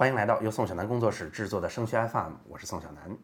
[0.00, 3.14] 欢迎来到由宋小南工作室制作的升学 FM，我是宋小南。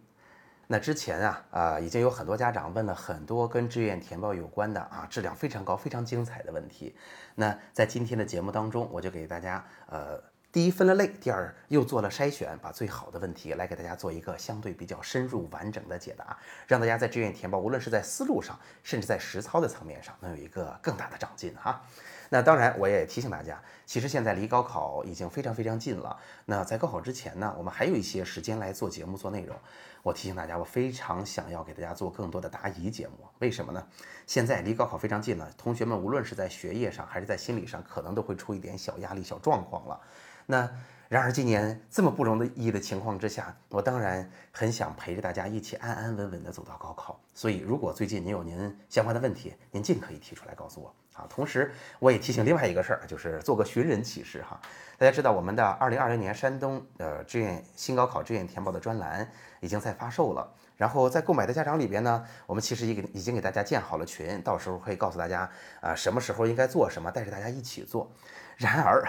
[0.66, 6.94] 那之前啊，呃，已经有很多家长问了很多跟志愿填报有关的啊，质量非常高、非常精彩的问题。
[7.34, 16.36] 那在今天的节目当中，我就给大家呃，第一分了类，第二又做了筛选，把最好的问题来给大家做一个相对比较深入完整的解答，
[16.66, 21.80] 让大家在志愿填报，无论是在思路上，甚至在实操的层面上，能有一个更大的长进哈。
[22.28, 26.16] 那当然，我也提醒大家，其实现在离高考已经非常非常近了。
[26.44, 29.56] 那在高考之前呢，我们还有一些时间来做节目、做内容。
[30.02, 33.14] 我提醒大家，我非常想要给大家做更多的答疑节目。
[33.38, 33.86] 为什么呢？
[34.26, 40.00] 现在离高考非常近了，同学们无论是在学业上还是在心理上，可能都会出一点小压力、小状况了。
[40.46, 40.70] 那
[41.08, 47.20] 然而今年这么不容易的情况之下，我当然很想陪着大家一起安安稳稳地走到高考。
[47.34, 50.92] 所以，如果最近您有您相关的问题，您尽可以提出来告诉我。
[51.16, 54.60] 啊，同时我也提醒另外一个事儿，就是做个寻人启事哈。
[54.98, 59.30] 大家知道我们的二零二零年山东呃志愿新高考志愿填报的专栏
[59.60, 65.50] 已经在发售了，然后在购买的家长里边呢，我们其实已给已经给大家建好了群，到时候会告诉大家
[65.80, 68.10] 啊什么时候应该做什么，带着大家一起做。
[68.56, 69.06] 然而，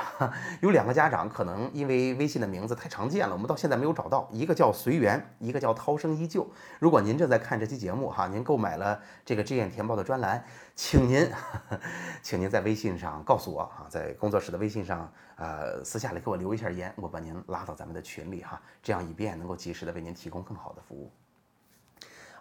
[0.59, 4.27] 有两个家长可能因为微信的名字太常见了，我们到现在没有找到。
[4.29, 6.45] 一个叫随缘，一个叫涛声依旧。
[6.79, 10.43] 如果您正在看这期节目哈，您购买了这个志愿填报的专栏，
[10.75, 11.31] 请您，
[12.21, 21.09] 请您在微信上告诉我哈，在工作室的微信上，呃，私下里给我留一下言，我把您拉到咱们的群里哈，这样以便能够及时的为您提供更好的服务。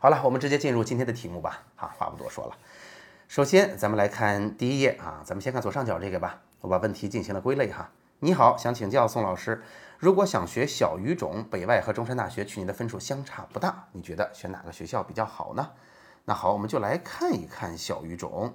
[0.01, 1.63] 好了，我们直接进入今天的题目吧。
[1.77, 2.57] 哈，话不多说了，
[3.29, 6.43] 首先咱们来看第一页啊，咱们先看左上角这个吧。
[6.61, 7.91] 我把问题进行了归类哈。
[8.21, 9.63] 你好，想请教宋老师，
[9.99, 15.73] 如果想学小语种，北外和中山大学去年的分数相差不大，你觉得选哪个学校比较好呢？
[16.25, 18.55] 那好，我们就来看一看小语种。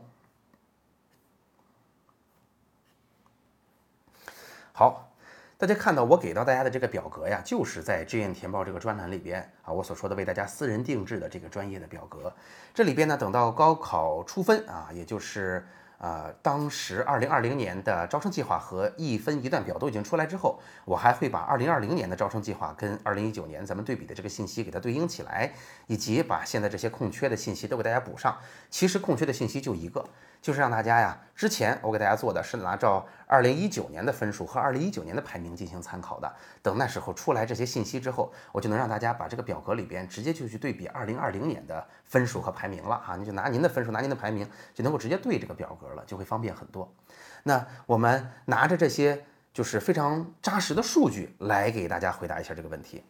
[4.74, 5.12] 好，
[5.60, 12.34] 大家看到我给到大家的这个表格呀，就是在志愿填报这个专栏里边啊，我所说的为大家私人定制的这个专业的表格。
[12.74, 15.68] 这里边呢，等到高考出分啊，也就是。
[16.02, 25.54] 呃，当时二零二零年的招生计划和一分一段表都已经出来之后，我还会把二零二零年的招生计划跟二零一九年咱们对比的这个信息给它对应起来，
[25.86, 28.36] 以及把现在这些空缺的信息都给大家补上。
[28.72, 30.04] 其实空缺的信息就一个。
[30.42, 36.34] 就是让大家呀，之前我给大家做的是拿照二零一九年的分数和二零一九年的排名进行参考的。
[36.64, 43.16] 等那时候出来这些信息之后，我就能让大家把这个表格里边直接就去对比二零二零年的分数和排名了哈。
[43.16, 46.92] 你就拿您的分数，拿您的排名，就能够直接对这个表格了，就会方便很多。
[47.44, 49.24] 那我们拿着这些
[49.54, 53.04] 就是非常扎实的数据来给大家回答一下这个问题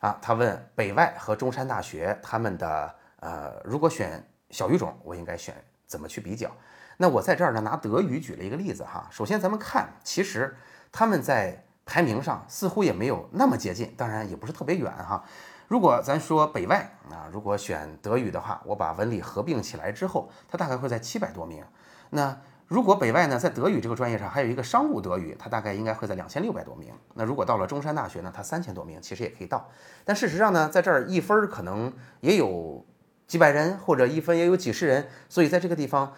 [0.00, 0.18] 啊。
[0.22, 5.54] 他问北外和中山大学他们的呃，如果选小语种，我应该选。
[5.94, 6.50] 怎么去比较？
[6.96, 9.06] 那我在这儿呢，拿德语举了一个例子哈。
[9.12, 10.56] 首先咱们看，其实
[10.90, 15.22] 他们在排名上似乎也没有那么接近，当然也不是特别远哈。
[15.68, 21.64] 如果咱说北外啊，如果选德语的话，我把文理合并起来之后，它大概会在七百多名。
[22.10, 26.92] 那如果北外呢，在德语这个专业上还有一个商务德语，它大概应该会在两千六百多名。
[27.14, 29.68] 那如果到了中山大学呢，它三千多名，其实也可以到。
[30.04, 32.84] 但事实上呢，在这儿一分可能也有。
[33.26, 36.12] 几百人或者一分也有几十人，所以在这个地方，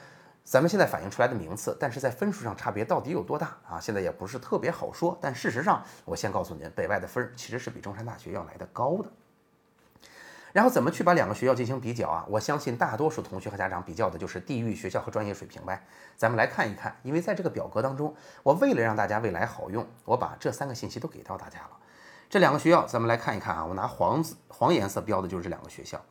[0.44, 3.80] 咱们现在反映出来的名次，但是在分数上差别到底有多大啊？
[3.80, 5.16] 现在也不是特别好说。
[5.20, 9.08] 但事实上，我先告诉您，北外的分其实是比中山大学要来的高的。
[10.52, 12.24] 然后怎么去把两个学校进行比较啊？
[12.28, 15.84] 我相信大多数同学和家长比较的就是地域、学校和专业水平呗。
[16.16, 21.70] 咱们来看一看，因为在这个表格当中，我为了让大家未来好用，我把这三个信息都给到大家了。
[22.30, 23.66] 这两个学校，咱们来看一看啊。
[23.66, 26.02] 我拿黄字黄颜色标的就是这两个学校。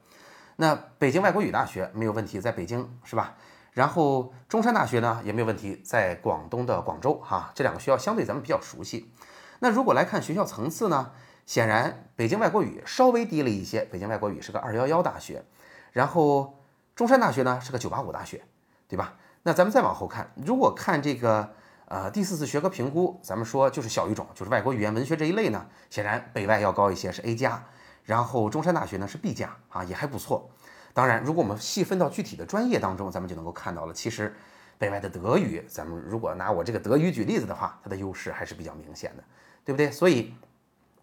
[0.57, 3.35] 那北京外国语大学没有问题，在北京是吧？
[3.71, 7.51] 然后中山大学呢也没有问题，在广东的广州哈。
[7.53, 9.11] 这两个学校相对咱们比较熟悉。
[9.59, 11.11] 那如果来看学校层次呢，
[11.45, 15.43] 显然北京外国语稍微低了一些，北京外国语是个二幺幺大学，
[15.91, 16.63] 然后
[16.95, 18.41] 中山大学呢是个九八五大学，
[18.87, 19.16] 对吧？
[19.43, 21.53] 那咱们再往后看，如果看这个
[21.89, 27.61] 呃第四次学科评估，咱们说就是小语种，就是外国语言文学这一类呢，显然北外要高一些，是 A 加。
[28.05, 30.49] 然后中山大学呢是 B 加啊，也还不错。
[30.93, 34.34] 当然，如果我们细分到具体的专业当中，咱们就能够看到了，其实
[34.78, 39.23] 北外的德语，咱们如果拿我这个德语举例子的话，它的优势还是比较明显的，
[39.66, 39.91] 对不对？
[39.91, 40.34] 所以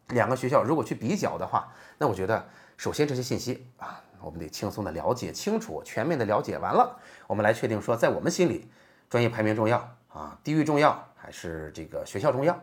[0.09, 2.43] 两个学校如果去比较的话，那我觉得
[2.79, 8.71] 首先这些信息啊，我们得轻松的了解清楚，全面的了解完了，我们来确定说，在我们心里，
[9.11, 9.79] 专业排名重要
[10.09, 12.59] 啊，地域重要还是这个学校重要？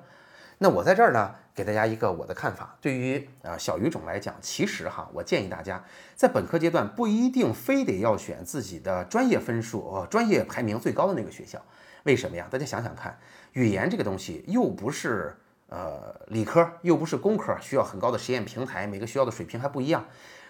[0.61, 2.75] 那我在这儿呢，给大家一个我的看法。
[2.81, 5.81] 对于啊小语种来讲，其实哈，我建议大家
[6.15, 11.61] 在本科阶段不一定非得要选自己的专业分数、呃专业排名最高的那个学校。
[12.03, 12.45] 为什么呀？
[12.51, 13.17] 大家想想看，
[13.53, 15.33] 语言这个东西又不是
[15.69, 20.05] 呃理科，又不是工科，需要很高的实验平台，每个学校的水平还不一样。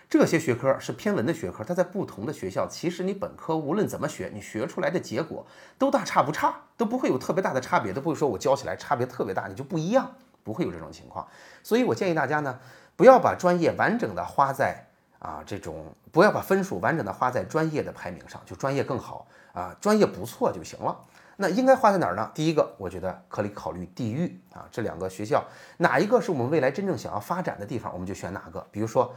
[0.10, 5.46] 这些学科是偏文的学科，它在不同的学校，其实你本科无论怎么学，你学出来的结果
[5.78, 10.12] 都大差不差，都不会有特别大的差别，都不会说我教起来差别特别大，你就不一样，
[10.44, 11.28] 不会有这种情况。
[11.62, 12.58] 所以我建议大家呢，
[12.96, 14.84] 不要把专业完整的花在
[15.20, 21.00] 啊这种，不要把分数完整的花在专业的排名上，就专业更好啊，专业不错就行了。
[21.38, 22.32] 那应该花在哪儿呢？
[22.34, 25.46] 第一个，我觉得可以考虑地域啊，这两个学校
[25.78, 28.66] 哪一个是我们未来真正想要发展的地方，我们就选哪个。
[28.72, 29.14] 比如说。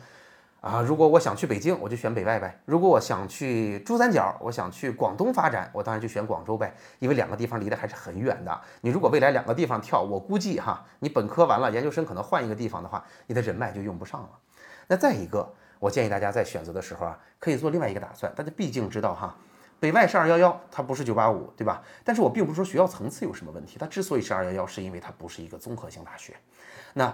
[0.62, 6.72] 啊，如果我想去北京，我就选北外呗；如果我想去珠三角，我想去广东发展，我当然就选广州呗。
[7.00, 8.60] 因为两个地方离得还是很远的。
[8.80, 14.28] 你如果未来两个地方跳，我估计哈，你本科完了，研究生可能换一个地方的话，你的人脉就用不上了。
[14.86, 18.32] 那再一个，我建议大家在选择的时候啊，可以做另外一个打算。
[18.36, 19.36] 大家毕竟知道哈，
[19.80, 21.82] 北外是二幺幺，它不是九八五，对吧？
[22.04, 26.36] 但是我并不是说学校层次有什么问题，它之所以是二幺幺，是因为它不是一个综合性大学。
[26.94, 27.12] 那。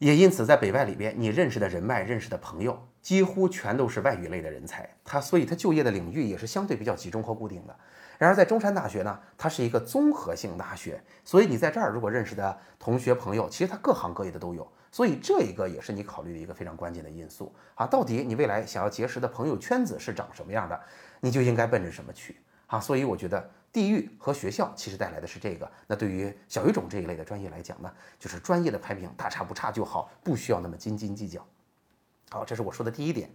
[0.00, 4.88] 也因此，在北外里边，你认识的人脉、认识的朋友，几乎全都是外语类的人才。
[5.04, 7.76] 他所以，他就业的领域也是相对比较集中和固定的。
[8.16, 14.66] 然而，在中山大学呢，它是一个综合性大学，所以你在这儿如果认识的同学朋友，其实他各行各业的都有。
[14.90, 17.86] 所以，这一个也是你考虑的一个非常关键的因素啊。
[17.86, 20.80] 到底你未来想要结识的朋友圈子是长什么样的，
[21.20, 22.36] 你就应该奔着什么去
[22.68, 22.80] 啊。
[22.80, 23.50] 所以，我觉得。
[23.72, 31.46] 地域和学校其实带来的是这个，那对于小语种这一类的专业来讲呢，就是专业的排名大差不差就好，不需要那么斤斤计较。
[32.30, 33.30] 好，这是我说的第一点。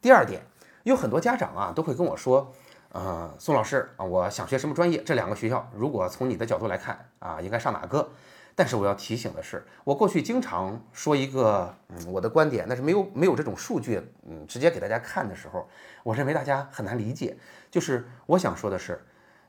[0.00, 0.42] 第二点，
[0.82, 2.52] 有很多家长啊都会跟我说，
[2.90, 5.00] 呃，宋老师啊，我想学什么专业？
[5.04, 8.10] 这两个学校，如果从你的角度来看啊，应该上哪个？
[8.56, 15.68] 但是我要提醒的是，我过去经常说一个，嗯，我的观点，但是没有没有这种数据，嗯，直接给大家看的时候，
[16.02, 17.38] 我认为大家很难理解。
[17.70, 19.00] 就是我想说的是。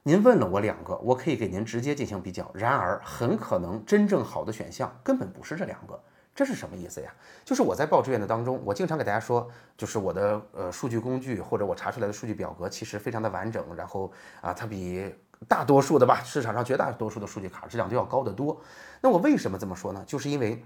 [0.03, 2.49] 您问了我两个，我可以给您直接进行比较。
[2.53, 6.01] 然而，很可能真正好的选项根本不是这两个，
[6.33, 7.13] 这是什么意思呀？
[7.43, 9.47] 就是我在报志愿的当中，我经常给大家说，
[9.77, 14.11] 就是我的呃数据工具或者我查出来的数据表格其实非常的完整，然后
[14.41, 15.13] 啊，它比
[15.47, 18.59] 大多数的吧，市场上绝大多数的数据卡质量都要高得多。
[19.01, 20.03] 那我为什么这么说呢？
[20.07, 20.63] 就是因为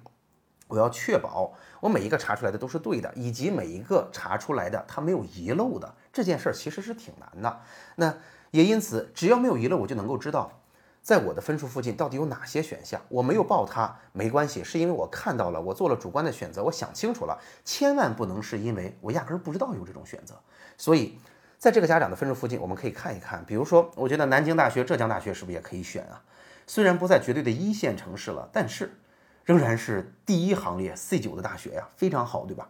[0.68, 5.94] 我要确保我每一个查出来的都是对的，以及每一个查出来的它没有遗漏的。
[6.12, 7.62] 这件事儿其实是挺难的。
[7.96, 8.16] 那
[8.54, 10.62] 也因此，只要没有遗漏，我就能够知道，
[11.02, 13.02] 在我的分数附近到底有哪些选项。
[13.10, 17.36] 我没有报它没关系，是因为我看到了，我做了主观的选择，我想清楚了。
[17.66, 20.36] 千万不能是因为我压根儿不知道有这种选择。
[20.78, 21.18] 所以，
[21.58, 23.44] 在这个家长的分数附近，我们可以看一看。
[23.44, 26.22] 比如说，我觉得南京大学、浙江大学是不是也可以选啊？
[26.68, 28.96] 虽然不在绝对的一线城市了，但是
[29.46, 32.70] 仍然是第一行列 C 九的大学呀，非常好，对吧？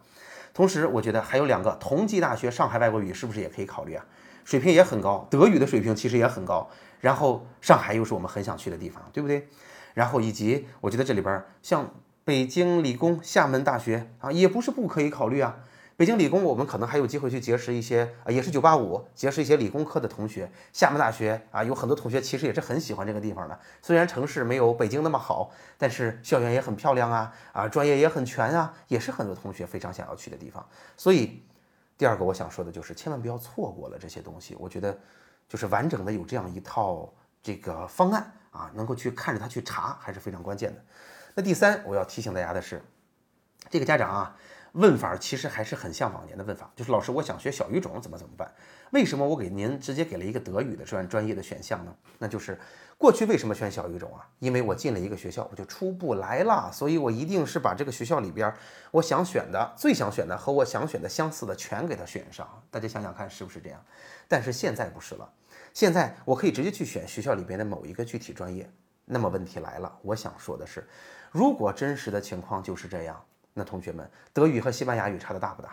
[0.54, 4.06] 同时，我觉得还有两个同济大学、上海外国语是不是也可以考虑啊？
[4.44, 6.68] 水平也很高，德语的水平其实也很高。
[7.00, 9.48] 然后上海又是我们很想去的地方，对不对？
[9.92, 11.92] 然后以及我觉得这里边像
[12.24, 15.56] 北京理工、厦门大学啊，也不是不可以考虑啊。
[15.96, 20.50] 北京理工我们可能还有机会去结识一些啊，也是九八五，结识一些理工科的同学。
[20.72, 23.60] 厦门大学啊，有很多同学其实也是很喜欢这个地方的。
[23.82, 30.66] 虽然城市没有北京那么好，但是校园也很漂亮啊，啊，专业也很全啊，也是很多同学非常想要去的地方。
[30.96, 31.42] 所以。
[31.96, 34.56] 第二个我想说的就是，千万不要错过了这些东西。
[34.58, 34.98] 我觉得，
[35.48, 37.12] 就是完整的有这样一套
[37.42, 40.84] 这个方案啊，能够去看着他去查，还是非常关键的。
[41.34, 42.82] 那第三，我要提醒大家的是，
[43.70, 44.36] 这个家长啊，
[44.74, 48.52] 问法其实还是很像往年的问法，就是老师，我想学小语种，怎么怎么办？
[48.90, 51.94] 为什么我给您直接给了一个德语的专专业的选项呢？
[52.18, 52.58] 那就是
[52.98, 54.26] 过去为什么选小语种啊？
[54.40, 58.52] 因为我进了一个学校，我就出不来了，所以我一定是把这个学校里边
[58.90, 62.48] 我想选的、最想选的和我想选的相似的全给它选上。
[62.68, 63.80] 大家想想看是不是这样？
[64.26, 65.32] 但是现在不是了，
[65.72, 68.68] 现在我可以直接去选学校里边的某一个具体专业。
[69.04, 70.84] 那么问题来了，我想说的是，
[71.30, 75.70] 如果真实的情况就是这样，那同学们，德语和西班牙语差的大不大？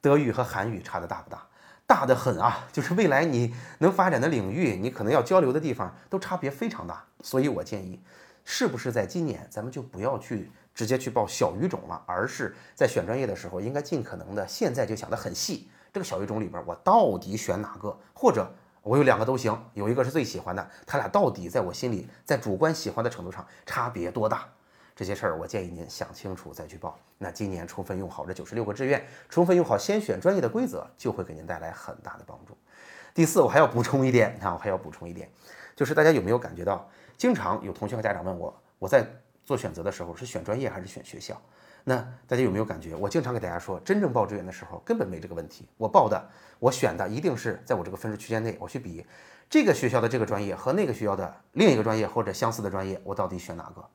[0.00, 1.44] 德语和韩语差的大不大？
[1.84, 7.04] 大的很啊，就是未来你能发展的领域，你可能要交流的地方都差别非常大。
[7.22, 8.00] 所以我建议，
[8.44, 15.68] 是不是在今年咱们就不要去直接去报小语种了，而是在选专业的时候，应该尽可能的现在就想得很细。
[15.92, 17.98] 这个小语种里边，我到底选哪个？
[18.14, 18.48] 或者
[18.82, 24.46] 我有两个都行，有一个是最喜欢的，他俩到底在我心里，在主观喜欢的程度上差别多大？
[24.98, 26.98] 这些事儿，我建议您想清楚再去报。
[27.18, 32.58] 那今年充分用好这九十六个志愿，充分用好先选专业的规则，就会给您带来很大的帮助。
[33.14, 35.30] 第四，我还要补充一点啊，我还要补充一点，
[35.76, 39.06] 就是大家有没有感觉到，经常有同学和家长问我，我在
[39.44, 41.40] 做选择的时候是选专业还是选学校？
[41.84, 46.28] 那大家有没有感觉，我经常给大家说，真正报志愿的时候根本没这个问题，我报的，
[46.58, 49.06] 我选的一定是在我这个分数区间内，我去比
[49.48, 53.88] 这个学校的这个专业和那个学校的另一个专业或者相似的专业，我到底选哪个？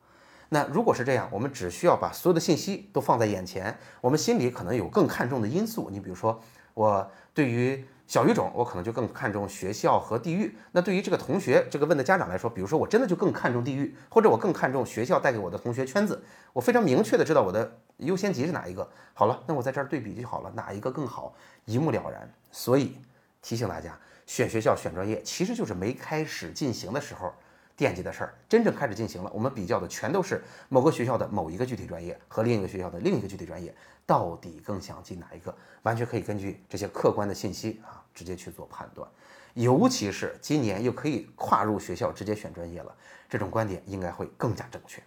[0.50, 5.88] 那如果是这样，我们只需要把所有的信息都放在眼前，我们心里可能有更看重的因素。
[5.90, 6.40] 你比如说，
[6.74, 10.56] 我对于小语种，我可能就更看重学校和地域。
[10.72, 16.22] 那对于这个同学，这个问的家长来说，比如说我真的就更看重地域，或者我更看重学校带给我的同学圈子，
[16.52, 18.88] 我非常明确的知道我的优先级是哪一个。
[19.14, 21.34] 好了，那我在这儿对比就好了，哪一个更好，
[21.64, 22.30] 一目了然。
[22.52, 22.96] 所以
[23.40, 27.32] 提醒大家，选学校、选专业，其实就是没开始进行的时候。
[27.76, 33.74] 惦记的事儿真正开始进行了，我们比较的全都是某个学校的某一个具体专业和另一个学校的另一个具体专业，
[34.06, 35.54] 到底更想进哪一个？
[35.82, 39.08] 完全可以根据这些客观的信息啊，直接去做判断。
[39.54, 42.94] 尤其是今年又可以跨入学校直接选专业了，
[43.28, 45.02] 这种观点应该会更加正确。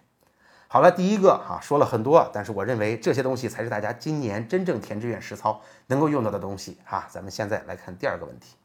[0.68, 7.06] 好了，第一个哈说了很多，但是我认为这些东西才是大家今年真正填志愿实操能够用到的东西哈。
[7.10, 8.56] 咱们现在来看第二个问题。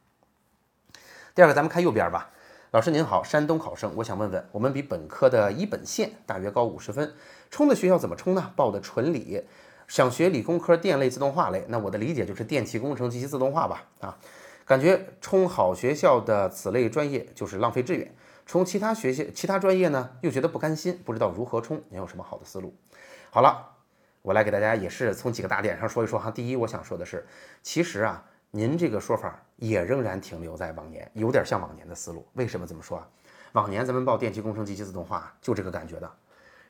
[1.34, 2.30] 第二个，咱们看右边吧。
[2.74, 7.14] 老师您好，山东考生，我想问问，我们比本科的一本线大约高五十分，
[7.48, 8.50] 冲的学校怎么冲呢？
[8.56, 9.44] 报的纯理，
[9.86, 13.84] 想学理工科电类自动化类，那我的理解就是电气工程及其自动化吧？
[14.00, 14.18] 啊，
[14.64, 18.12] 感觉冲好学校的此类专业就是浪费志愿，
[18.44, 22.74] 冲其他学校其他专业呢又觉得不甘心，不知道如何冲，您有什么好的思路？
[23.30, 23.70] 好了，
[24.22, 26.28] 我来给大家也是从几个大点上说一说哈。
[26.28, 27.24] 第一，我想说的是，
[27.62, 28.24] 其实啊。
[28.56, 32.24] 您这个说法也仍然停留在往年，有点像往年的思路。
[32.34, 33.08] 为什么这么说啊？
[33.50, 36.08] 往年咱们报电气工程及其自动化就这个感觉的，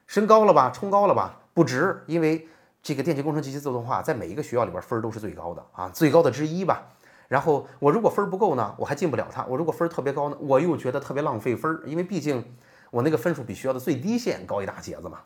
[0.06, 2.48] 升高了吧，冲高了吧，不值，因为
[2.82, 6.90] 这个电气工程及其自动化在每一个学校里边分都是最高的啊，最高的之一吧。
[7.28, 12.42] 然后我如果分不够呢，我还进不了它；我如果分特别高呢，我又觉得特别浪费分，因为毕竟
[12.90, 15.20] 我那个分数比学校的最低线高一大截子嘛。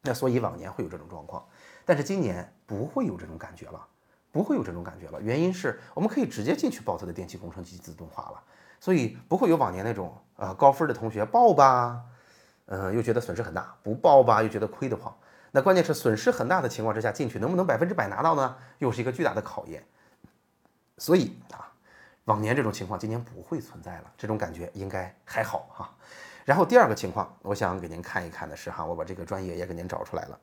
[0.00, 1.44] 那所以往年会有这种状况，
[1.84, 3.86] 但是今年不会有这种感觉了。
[4.34, 8.42] 不会有这种感觉了，原因是我们可以直接进去报它的电气工程及自动化了，
[8.80, 12.02] 所以不会有往年那种呃高分的同学报吧，
[12.66, 15.16] 嗯，又觉得损失很大；不报吧，又觉得亏得慌。
[15.52, 18.56] 那关键是损失很大的情况之下进去，能不能百分之百拿到呢？
[18.78, 19.84] 又是一个巨大的考验。
[20.98, 21.70] 所以啊，
[22.24, 25.94] 往年这种情况今年不会存在了，这种感觉应该还好哈。
[26.44, 30.36] 然后第二个情况，我想给您看一看的是哈，我把这个专业也给您找出来了。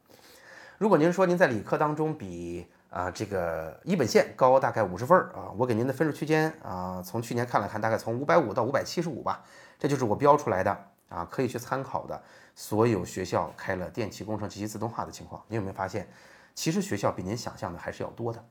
[0.78, 9.42] 如果您说您在理科当中比啊，这个一本线高大概五十分啊，我给您的分数区间啊，从去年看了看，大概从五百五到五百七十五吧，
[9.80, 12.22] 这就是我标出来的啊，可以去参考的
[12.54, 15.42] 所有学校开了电气工程及其自动化的情况。
[15.48, 16.06] 你有没有发现，
[16.54, 18.44] 其实学校比您想象的还是要多的？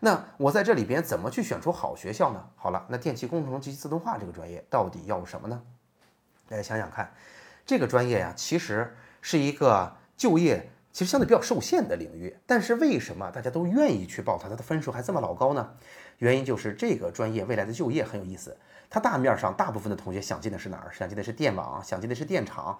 [0.00, 2.50] 那我在这里边怎么去选出好学校呢？
[2.56, 5.58] 好了，那电气工程及其自动化这个专业到底要什么呢？
[6.46, 7.10] 大家想想看，
[7.64, 10.70] 这个专业呀，其实是一个就业。
[10.92, 14.48] 其实相对比较受限的领域，但是为什么大家都愿意去报它？
[14.48, 15.70] 它的分数还这么老高呢？
[16.18, 18.56] 原因就是这个专业未来的就业很有意思。
[18.90, 20.90] 它大面上大部分的同学想进的是哪儿？
[20.92, 22.76] 想进的是电网，想进的是电厂，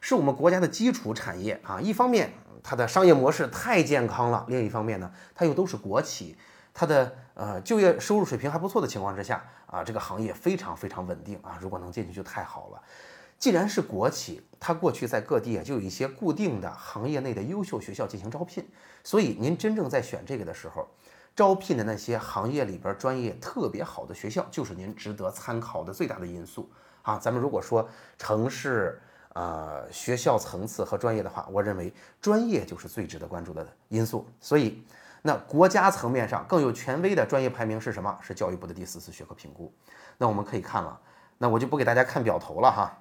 [0.00, 1.78] 是我们国家的基础产业啊。
[1.78, 6.38] 一方面它的商业模式太健康了，另一方面呢，它又都是国企，
[6.72, 11.58] 它的呃就业收入水平还不错的情况之下啊，这个行业非常非常稳定啊。
[11.60, 12.82] 如果能进去就太好了。
[13.40, 18.62] 既然是国企，它过去在各地啊就有一些固定的行业内的优秀学校进行招聘，
[19.02, 20.86] 所以您真正在选这个的时候，
[21.34, 26.70] 招聘的那些行业里边专业特别好的学校，就是您值得参考的最大的因素
[27.00, 27.18] 啊。
[27.18, 29.00] 咱们如果说城市
[29.32, 34.26] 啊学校层次和专业的话，我认为专业就是最值得关注的因素。
[34.38, 34.84] 所以，
[35.22, 38.18] 那国家层面上更有权威的专业排名是什么？
[38.20, 39.72] 是教育部的第四次学科评估。
[40.18, 41.00] 那我们可以看了，
[41.38, 42.98] 那我就不给大家看表头了哈。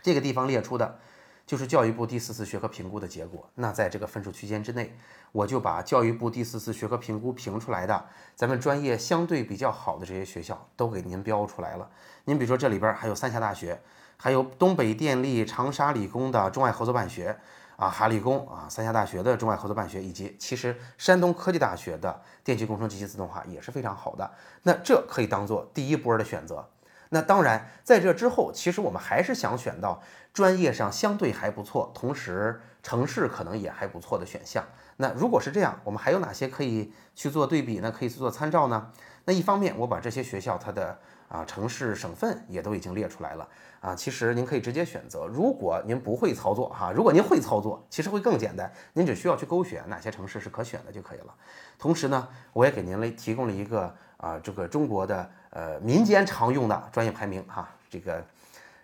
[0.00, 0.98] 这个地方列出的，
[1.46, 3.48] 就是教育部第四次学科评估的结果。
[3.54, 4.96] 那在这个分数区间之内，
[5.32, 11.90] 我就把教育部第四次学科评估评出来的咱们专业相对比较好的这些学校都给您标出来了。
[12.24, 13.80] 您比如说这里边还有三峡大学，
[14.16, 17.38] 还有东北电力、长沙理工的中外合作办学
[17.76, 24.30] 啊，哈理工啊，三峡大学的中外合作办学，以及其实山东科技大学的电气工程及其自动化也是非常好的。
[24.62, 26.68] 那这可以当做第一波的选择。
[27.14, 30.02] 那当然，在这之后，其实我们还是想选到
[30.32, 34.64] 专业上相对还不错，同时城市可能也还不错的选项。
[34.96, 37.92] 那如果是这样，我们还有哪些可以去做对比呢？
[37.92, 38.90] 可以去做参照呢？
[39.26, 43.46] 那一方面，我把这些学校它的啊城市省份也都已经列出来了
[43.80, 43.94] 啊。
[43.94, 45.26] 其实您可以直接选择。
[45.26, 48.72] 如果您不会操作哈，如果您会操作，其实会更简单。
[48.94, 51.34] 您只需要去勾选哪些城市是可选的就可以了。
[51.78, 55.30] 同时呢，我也给您了提供了一个啊这个中国的。
[55.54, 58.24] 呃，民间常用的专业排名哈，这个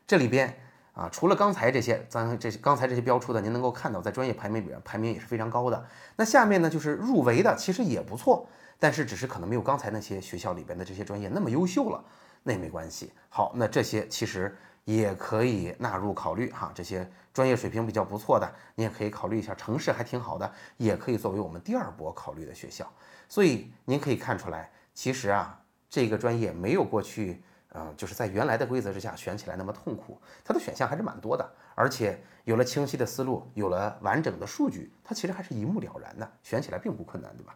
[0.06, 0.54] 这里边
[0.92, 5.82] 啊，除了刚才这些，咱这刚才这些标出的，您能够看到在专业排名里边排名也是非常高的。
[6.16, 8.46] 那下面呢，就是入围的，其实也不错，
[8.78, 12.04] 但是只是可能没有刚才那些学校里边的这些专业那么优秀了，
[12.42, 13.12] 那也没关系。
[13.30, 16.70] 好，那这些其实也可以纳入考虑哈。
[16.75, 22.87] 这些专业水平比较不错的，你也可以考虑一下，城市还挺好的，也可以作为我们第二波考虑的学校。
[23.26, 25.58] 所以您可以看出来，其实啊，
[25.88, 27.42] 这个专业没有过去。
[27.71, 37.54] 呃，就是在原来的规则之下选起来那么痛苦，它的选项还是蛮多的，而且有了清晰的思路，有了完整的数据，它其实还是一目了然的，选起来并不困难，对吧？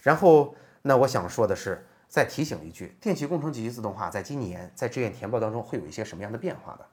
[0.00, 6.86] 然后，那我想说的是，再提醒一句，电气工程及其自动化在今年在志愿填报当中会有一些什么样的变化的？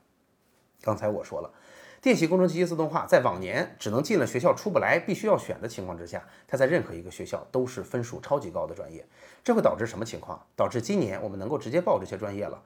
[0.82, 1.54] 刚才我说了。
[2.02, 9.06] 电气工程机器自动化在往年只能进了学校出不来，必须要选的情况之下，它在任何一个学校都是分数超级高的专业。
[9.44, 10.42] 这会导致什么情况？
[10.56, 12.62] 导致今年我们能够直接报这些专业了。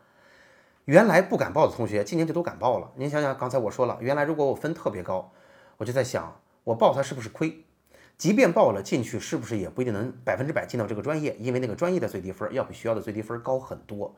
[0.86, 2.92] 原来不敢报的同学，今年就都敢报了。
[2.96, 5.32] 您想想，刚才我说了，原来如果我分特别高，
[5.78, 7.64] 我就在想，我报它是不是亏？
[8.20, 11.36] 即便报了进去，是不是也不一定能百分之百进到这个专业？
[11.40, 14.16] 因为那个专业的最低分要比学校的最低分高很多。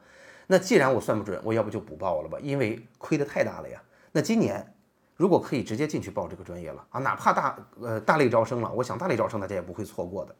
[0.48, 2.38] 那既然我算不准，我要不就不报了吧？
[2.42, 3.82] 因为亏的太大了呀。
[4.12, 4.75] 那今年。
[5.16, 10.36] 如果可以直接进去报这个专业了啊，哪怕大呃大类招生了，我想大类招生大家也不会错过的。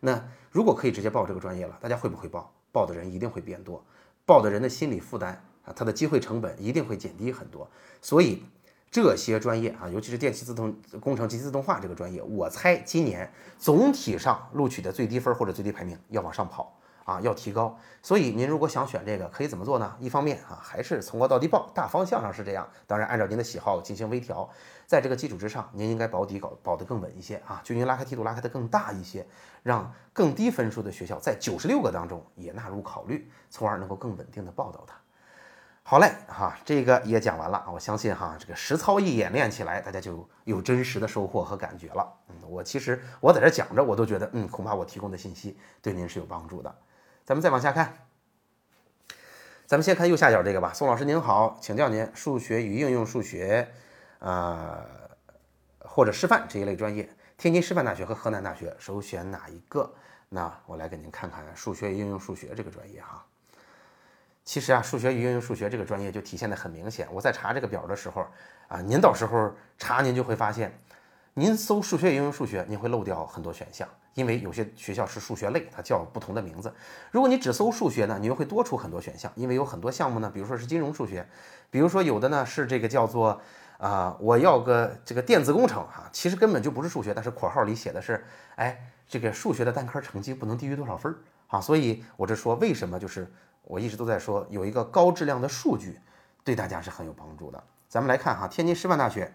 [0.00, 2.52] 那如果可以直接报这个专业了，大家会不会报？
[2.72, 3.82] 报的人一定会变多，
[4.26, 7.66] 报的人的心理负担啊，他的机会成本一定会减低很多。
[8.02, 8.42] 所以
[8.90, 16.76] 这些专业啊，尤其是电气自动工程及自动化这个专业，我猜今年总体上录取的最低分或者最低排名要往上跑。
[17.06, 19.96] 啊，要提高，所以您如果想选这个，可以怎么做呢？
[20.00, 22.68] 一方面啊，还是从高到低报，大方向上是这样。
[22.84, 24.50] 当然，按照您的喜好进行微调，
[24.86, 29.24] 在这个基础之上，您应该保底搞保得更稳一些啊，就您拉开梯度拉开的更大一些，
[29.62, 34.96] 让更低分数的学校在九十六个当中也纳入考虑，从而能够更稳定的报到它。
[35.84, 42.12] 好嘞，哈，这个也讲完了我相信哈，这个实操一演练起来，大家就有真实的收获和感觉了。
[42.28, 46.74] 嗯，我其实我在这讲着，我都觉得，嗯，恐怕我提供的信息对您是有帮助的。
[47.26, 48.06] 咱们再往下看，
[49.66, 50.72] 咱们先看右下角这个吧。
[50.72, 53.68] 宋老师您好，请教您数学与应用数学，
[54.20, 54.86] 呃，
[55.80, 59.92] 或者师范这一类专业，天津师范大学和河南大学首选哪一个？
[60.28, 63.26] 那我来给您看看数学与应用数学这个专业哈。
[64.44, 67.08] 其实啊，数学与应用数学这个专业就体现的很明显。
[67.10, 68.24] 我在查这个表的时候
[68.68, 70.72] 啊，您到时候查您就会发现。
[71.34, 76.72] 您搜数学与应用数学，您会漏掉很多选项，因为有些学校是数学类，它叫不同的名字。
[77.10, 81.28] 如果你只搜数学呢，你又会多出很多选项，因为有很多项目呢，比如说是金融数学，
[81.70, 83.38] 比如说有的呢是这个叫做
[83.76, 88.24] 啊，我要个这个电子工程哈，其实根本就不是数学，但是括号里写的是，
[88.54, 93.30] 哎，这个数学的单科成绩不能低于多少分儿啊，所以我这说为什么就是
[93.64, 96.00] 我一直都在说有一个高质量的数据
[96.42, 97.62] 对大家是很有帮助的。
[97.86, 99.30] 咱们来看哈，天津师范大学。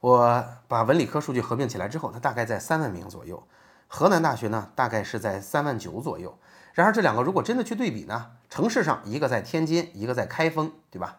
[0.00, 3.46] 我把文理科数据合并起来之后，它大概在三万名左右。
[3.86, 6.38] 河南大学呢，大概是在三万九左右。
[6.72, 11.18] 然而这两个如果真的去对比呢，城市上一个在天津，一个在开封，对吧？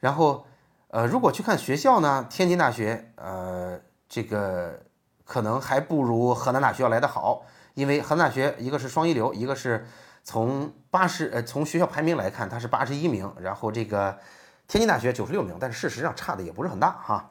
[0.00, 0.44] 然后，
[0.88, 4.82] 呃，如果去看学校呢，天津大学，呃，这个
[5.24, 9.86] 可能还不如河南大学要来得好，因为河南大学一个是双一流，一个是
[10.24, 13.32] 从八十，呃，从学校排名来看，它是八十一名。
[13.40, 14.18] 然后这个
[14.66, 17.30] 天津大学九十六名，但是事实上差的也不是很大哈。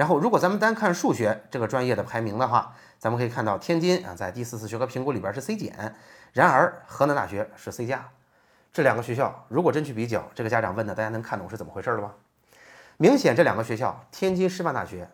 [0.00, 5.94] 然后，如果咱们单看数学这个专业的排名的话，咱们可以看到天津啊在第四次学科评估里边是 C 减，
[6.32, 8.08] 然而河南大学是 C 加。
[8.72, 12.14] 这两个学校如果真去比较，这个家长问的，大家能看懂是怎么回事了吧？
[12.96, 15.06] 明显这两个学校，天津师范大学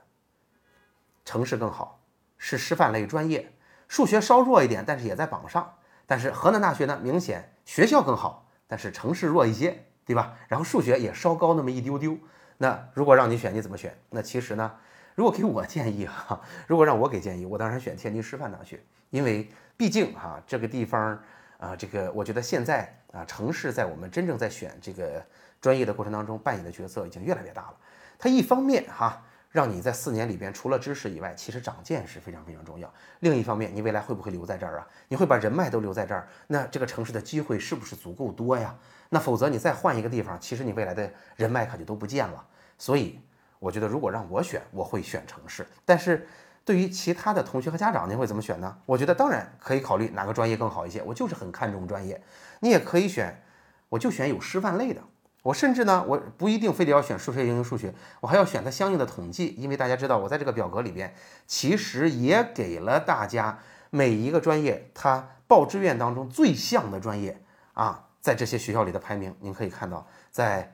[1.24, 1.98] 城市更好，
[2.38, 3.52] 是师范类专业，
[3.88, 5.74] 数学稍弱一点，但是也在榜上。
[6.06, 10.36] 但是河南大学呢，明显学校更好，但是城市弱一些，对吧？
[10.46, 12.16] 然后数学也稍高那么一丢丢。
[12.58, 13.94] 那如果让你选，你怎么选？
[14.10, 14.72] 那其实呢，
[15.14, 21.18] 如果给我建议哈，如果让我给建议，我当然选天津师范大学，因为毕竟哈这个地方
[21.58, 25.24] 啊，这个我觉得现在啊城市在我们真正在选这个
[25.60, 27.74] 专业的过程当中扮演的角色已经越来越大了。
[28.18, 32.88] 它一方面哈让你在四年里边除了知识以外，其实长见识非常非常重要；
[33.20, 34.86] 另一方面，你未来会不会留在这儿啊？
[35.08, 38.74] 你会把人脉都留在这儿，那这个城市的机会是不是足够多呀？
[39.08, 42.44] 那否则你再换一个地方，其实你未来的人脉可就都不见了。
[42.78, 43.18] 所以
[43.58, 45.66] 我觉得，如果让我选，我会选城市。
[45.84, 46.26] 但是
[46.64, 48.76] 对于其他的同学和家长，您会怎么选呢？
[48.84, 51.00] 我觉得当然可以考虑哪个专业更好一些。
[51.02, 52.20] 我就是很看重专业。
[52.60, 53.42] 你也可以选，
[53.88, 55.00] 我就选有师范类的。
[55.42, 59.54] 我甚至呢，我不一定非得要选数学、应用数学，我还要选它相应的统计。
[59.56, 61.14] 因为大家知道，我在这个表格里边
[61.46, 67.40] 其实也给了大家每一个专业它报志愿当中最像的专业
[67.74, 68.05] 啊。
[68.26, 70.68] 在这些学校里的排名，您可以看到，在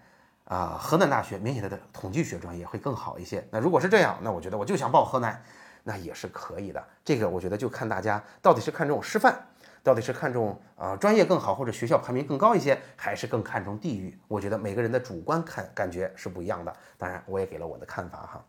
[0.47, 3.47] 啊河南大学明显的统计学专业会更好一些。
[3.51, 5.39] 那如果是这样，那我觉得我就想报河南，
[5.83, 6.83] 那也是可以的。
[7.05, 9.39] 这个我觉得就看大家到底是看重师范，
[9.83, 14.19] 到底是看重啊专业更好，或者学校排名更高一些，还是更看重地域？
[14.29, 16.75] 我觉得每个人的主观看感觉是不一样的。
[16.97, 18.45] 当然，我也给了我的看法哈。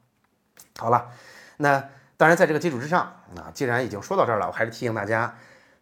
[0.80, 1.10] 好了，
[1.58, 3.02] 那当然在这个基础之上，
[3.36, 5.36] 啊，既然已经说到这儿了，我还是提醒大家，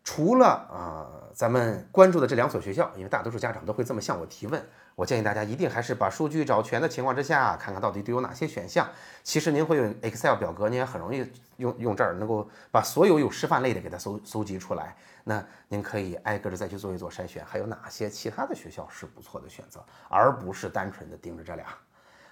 [0.03, 4.61] 除了啊咱们关注的这两所学校，因为大多数家长都会这么向我提问。
[4.95, 8.87] 我建议大家一定还是把数据找全的情况之下，看看到底都有哪些选项。
[9.23, 14.95] 其实您会用 Excel 表格，您也很容易用用这儿能够把所有有师范类的给它搜搜集出来。
[15.23, 21.65] 那您可以挨个的再去做一做筛选，还有哪些其他的学校是不错的选择，而不是单纯的盯着这俩。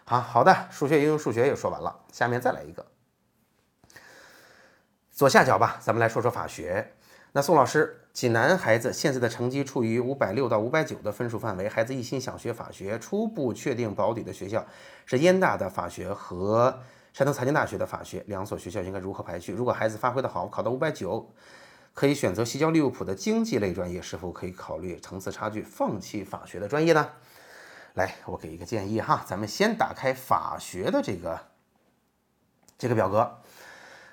[0.05, 2.85] 好好的，数学应用数学也说完了，下面再来一个
[5.11, 6.93] 左下角吧，咱们来说说法学。
[7.31, 7.95] 那宋老师。
[8.11, 14.65] 济南孩子现在的成绩处于五百六到五百九的分数范围，孩子一心想学法学，初步确定保底的学校
[15.05, 16.81] 是燕大的法学和
[17.13, 19.53] 山东财经大学的法学，两所学校应该如何排序？
[19.53, 21.31] 如果孩子发挥的好，考到五百九，
[21.93, 27.09] 可以选择西交利物浦的经济类专业，是否可以考虑层次差距放弃法学的专业呢？
[27.93, 31.39] 来，我给一个建议哈，咱们先打开法学的这个
[32.77, 33.37] 这个表格。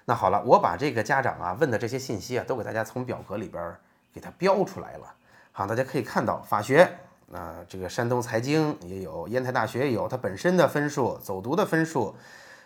[0.07, 3.77] 那好了，我把这个家长啊问的这些信息啊，都给大家从表格里边。
[4.16, 5.14] 给它标出来了，
[5.53, 6.90] 好，大家可以看到法学，
[7.31, 12.16] 啊，这个山东财经也有，烟台大学也有，它本身的分数、走读的分数，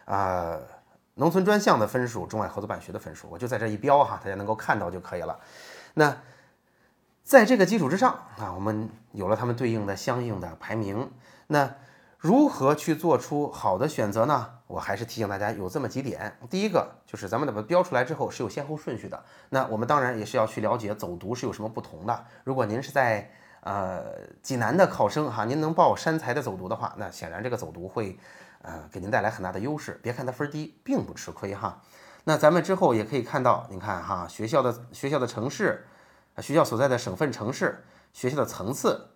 [0.05, 0.57] 啊，
[1.14, 5.40] 农村专项的分数、中外合作办学的分数，我就在这一标哈，大家能够看到就可以了。
[5.94, 6.16] 那
[7.24, 11.11] 在这个基础之上啊，我们有了他们对应的相应的排名，
[11.48, 11.68] 那。
[12.20, 14.46] 如何去做出好的选择呢？
[14.66, 16.37] 我还是提醒大家有这么几点。
[16.50, 19.24] 第一个就是咱们把它标出来之后是有先后顺序的。
[19.48, 22.26] 那我们当然也是要去了解走读是有什么不同的。
[22.44, 23.30] 如果您是在
[23.62, 24.04] 呃
[24.42, 28.18] 济南的考生哈，您能报山财的走读的话，那显然这个走读会
[28.61, 29.98] 呃给您带来很大的优势。
[30.02, 31.80] 别看它分低，并不吃亏哈。
[32.24, 35.87] 那咱们之后也可以看到，您看哈，学校的学校的城市，
[36.37, 39.09] 学校所在的省份城市，学校的层次，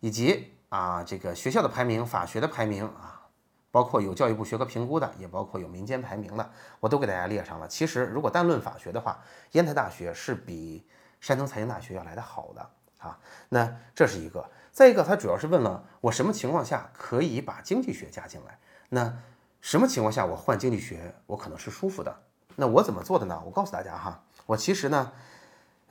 [0.00, 0.55] 以及。
[0.68, 3.28] 啊，这个学校的排名，法学的排名啊，
[3.70, 6.50] 包括有教育部学科评估的，也包括有民间排名的，
[6.80, 7.68] 我都给大家列上了。
[7.68, 10.84] 其实，如果单论法学的话，烟台大学是比
[11.20, 13.18] 山东财经大学要来的好的啊。
[13.48, 18.58] 那这是一个，再一个，他主要是问了我什么情况下可以把经济学加进来？
[18.88, 19.16] 那
[19.60, 22.14] 什么情况下我换经济学我可能是舒服的？
[22.56, 23.40] 那我怎么做的呢？
[23.46, 25.12] 我告诉大家哈，我其实呢。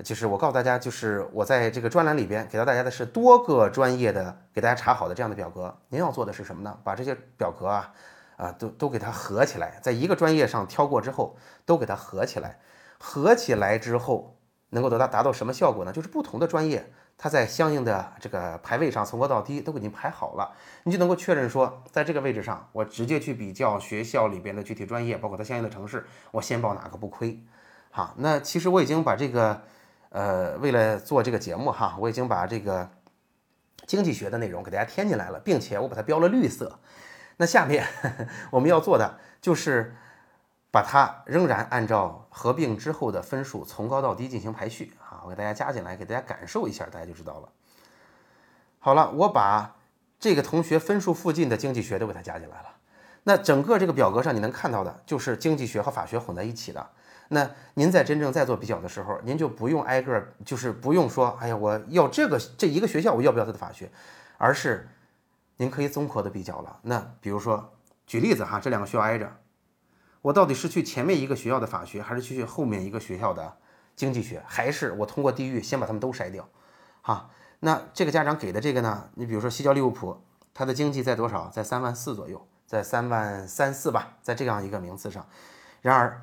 [0.03, 5.73] 就是我告诉大家，就是我在这个专栏里边给到大家的是多个专业的给大家查好的这样的表格。
[5.87, 6.77] 您要做的是什么呢？
[6.83, 7.93] 把这些表格啊
[8.35, 12.59] 啊都都给它合起来，在一个专业上挑过之后，都给它合起来。
[12.97, 14.37] 合起来之后
[14.71, 15.93] 能够得到达到什么效果呢？
[15.93, 20.51] 就是不同的专业，它在相应的这个排位上从高到低都给您排好了，
[20.83, 27.41] 你就能够确认说，在这个位置上，我直接去比较学校里边的具体专业，包括它相应的城市，我先报哪个不亏。
[27.91, 29.61] 好，那其实我已经把这个。
[30.15, 32.89] 呃，为了做这个节目哈，我已经把这个
[33.85, 36.79] 经济学的内容给大家添进来了，并且我把它标了绿色。
[37.35, 37.85] 那下面
[38.49, 39.93] 我们要做的就是
[40.71, 47.49] 把它仍然按照合并之后的分数从高到低进行排序啊，我给大家加进来，给大家感受一下，大家就知道了。
[48.79, 49.75] 好了，我把
[50.17, 52.69] 这个同学分数附近的经济学都给他加进来了。
[53.23, 56.89] 那整个这个表格上你能看到的就是经济学和法学混在一起的。
[57.29, 63.91] 那您在真正在做比较的时候，您就不用挨个，就是不用说，哎呀，我要这个这一个学校，我要不要它的法学，
[64.37, 64.87] 而是
[65.57, 66.79] 您可以综合的比较了。
[66.83, 67.73] 那比如说
[68.05, 69.37] 举例子哈，这两个学校挨着，
[70.21, 73.57] 我到底是去前面一个学校的法学，还是去后面一个学校的
[73.95, 76.47] 经济学，还是我通过地域先把他们都筛掉？
[77.01, 80.21] 哈，那这个家长给的这个呢，你比如说西交利物浦，
[80.53, 81.49] 它的经济在多少？
[81.49, 85.27] 在三万四左右，在三万三四吧，在这样一个名次上，
[85.81, 86.21] 然而。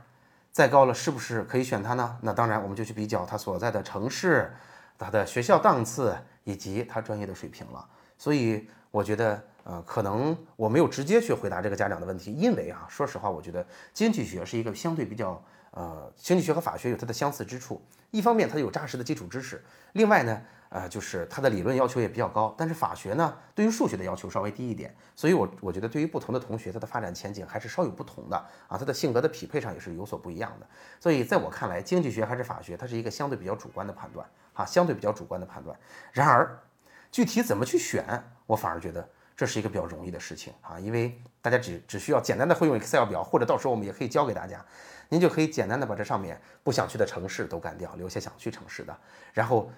[0.53, 2.19] 再高了，是不是可以选它呢？
[2.21, 4.53] 那当然，我们就去比较它所在的城市、
[4.99, 7.89] 它的学校档次以及它专业的水平了。
[8.19, 17.81] 所以我觉得，呃，可能我没有直接去回答这个家长的问题，因为啊，说实话，我觉得经济学是一个相对比较，呃，经济学和法学有它的相似之处。
[18.11, 19.57] 一方面，它有扎实的基础知识；
[19.95, 20.43] 另外呢。
[20.75, 28.37] 呃，就是它的理论要求也比较高，但是法学呢，对于数学的要求稍微低一点，所以，我我觉得对于不同的同学，他的发展前景还是稍有不同的
[28.69, 30.67] 啊，他的性格的匹配上也是有所不一样的。
[30.99, 35.79] 所以，在我看来，经济学还是法学，它是一个相对比较主观的判断啊，相对比较主观的判断。
[36.11, 36.59] 然而，
[37.11, 39.07] 具体怎么去选，我反而觉得
[39.37, 44.65] 这是一个比较容易的事情啊，因为大家只只需要简单的会用 Excel 表，或者到时候我们也可以教给大家，
[45.11, 48.97] 您就可以简单的把这上面不想去的城市都干掉，留下想去城市的，
[49.35, 49.71] 然后。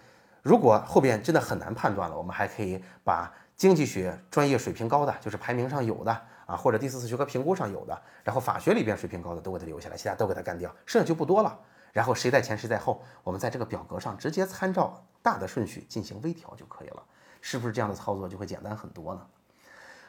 [0.45, 6.13] 如果后边真的很难判断了，我们还可以把经济学专业水平高的，就是排名上有的
[6.45, 11.59] 啊，或者第四次学科评估上有的，然后法学里边水平高的都给它留下来，其他都给它干掉，剩下就不多了。
[11.95, 17.03] 然后谁在前谁在后，我们在这个表格上直接参照大的顺序进行微调就可以了，
[17.41, 19.21] 是不是这样的操作就会简单很多呢？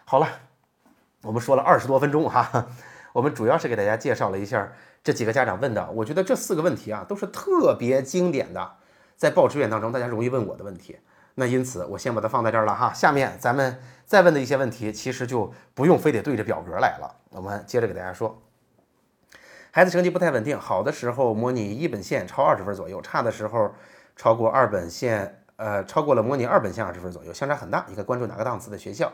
[0.04, 0.28] 好了，
[1.22, 2.68] 我们说了二十多分钟哈，
[3.14, 4.70] 我们主要是给大家介绍了一下
[5.02, 8.76] 这几个家长问的，我觉得这四个问题啊都是特别经典的，
[9.16, 10.98] 在报志愿当中大家容易问我的问题。
[11.38, 17.14] 那因此我先把它放在这儿了哈，下面咱们再问的一些问题，其实就不用非得对着表格来了。
[17.32, 18.42] 我们接着给大家说，
[19.72, 23.74] 孩子成绩不太稳定，好的时候模拟一本线超二十分左右，差的时候
[24.16, 27.86] 超过二本线，呃，超过了模拟二本线二十分左右，相差很大。
[27.90, 29.12] 应该关注哪个档次的学校？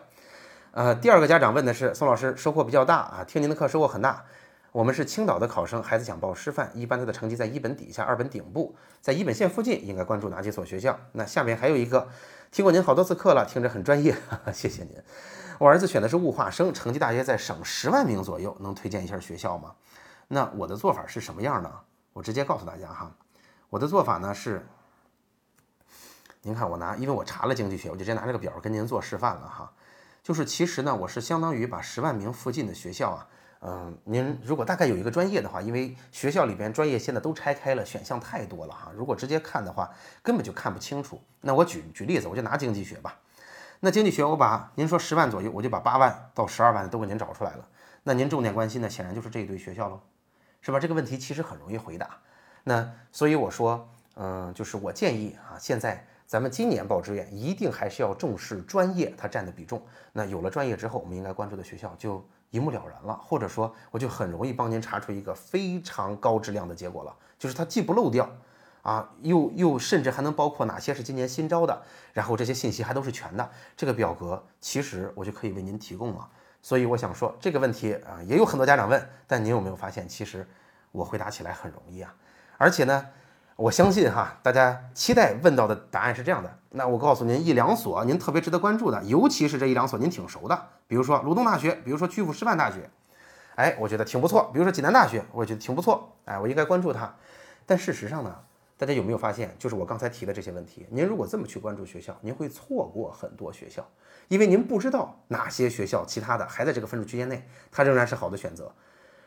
[0.74, 4.24] 呃，第二个家长问的是宋老师收获比较大啊，听您的课收获很大。
[4.72, 10.98] 我们是青岛的考生，孩子想报师范，一般他的成绩在一本底下，二本顶部，在一本线附近，应该关注哪几所学校？
[11.12, 12.08] 那下面还有一个，
[12.52, 14.16] 听过您好多次课了，听着很专业，
[14.54, 14.96] 谢谢您。
[15.60, 19.76] 我儿子选的是物化生，成绩大约在省十万名左右，能推荐一下学校吗？
[20.30, 21.70] 那我的做法是什么样呢？
[22.14, 23.12] 我直接告诉大家哈，
[23.70, 24.66] 我的做法呢是，
[26.44, 29.74] 您看我拿，因为我查了经济学，我就直接拿这个表跟您做示范了哈。
[30.24, 33.28] 就是其实呢，我是相当于把十万名附近的学校啊。
[33.64, 38.92] 嗯，您如果大概有一个专业的话，因为学校里边专业现在都拆开了，选项太多了哈。
[38.96, 39.88] 如果直接看的话，
[40.24, 41.22] 根本就看不清楚。
[41.42, 43.20] 那我举举例子，我就拿经济学吧。
[43.80, 47.68] 那经济学，我把您说十万左右，我就把八万到十二万的都给您找出来了。
[48.02, 50.02] 那您重点关心的显然就是这一堆学校喽，
[50.62, 50.80] 是吧？
[50.80, 52.18] 这个问题其实很容易回答。
[52.64, 59.80] 那所以我说，嗯，就是我建议啊，现在咱们今年报志愿一定还是要重视专业它占的比重。
[60.14, 62.28] 那有了专业之后，我们应该关注的学校就。
[62.52, 68.30] 一目了然了，或者说我就很容易帮您查出一个非常高质量的结果了，就是它既不漏掉，
[68.84, 71.82] 啊，又又甚至还能包括哪些是今年新招的，
[72.14, 76.30] 然后这些信息还都是全的，这个表格其实我就可以为您提供了。
[76.62, 80.48] 所以我想说这个问题啊，也有很多家长问，但您有没有发现，其实
[80.92, 82.14] 我回答起来很容易啊，
[82.58, 83.10] 而且呢。
[83.58, 86.58] 我相信哈，大家期待问到的答案是这样的。
[86.74, 92.90] 那我告诉您一两所您特别值得关注的，尤其是这一两所您挺熟的，比如说鲁东大学，比如说曲阜师范大学，
[93.56, 94.50] 哎，我觉得挺不错。
[94.54, 97.14] 比如说济南大学，我觉得挺不错，哎，我应该关注它。
[97.66, 98.34] 但事实上呢，
[98.78, 103.86] 大家有没有发现，就是我刚才提的这些问题，您如果这么去关注学校，您会错过很多学校，
[104.30, 108.74] 因为您不知道哪些学校其他的还在这个分数区间内，它仍然是好的选择。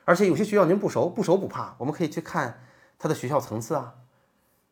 [0.07, 2.63] 而且有些学校您不熟，不熟不怕，我们可以去看
[2.99, 3.95] 它的学校层次啊。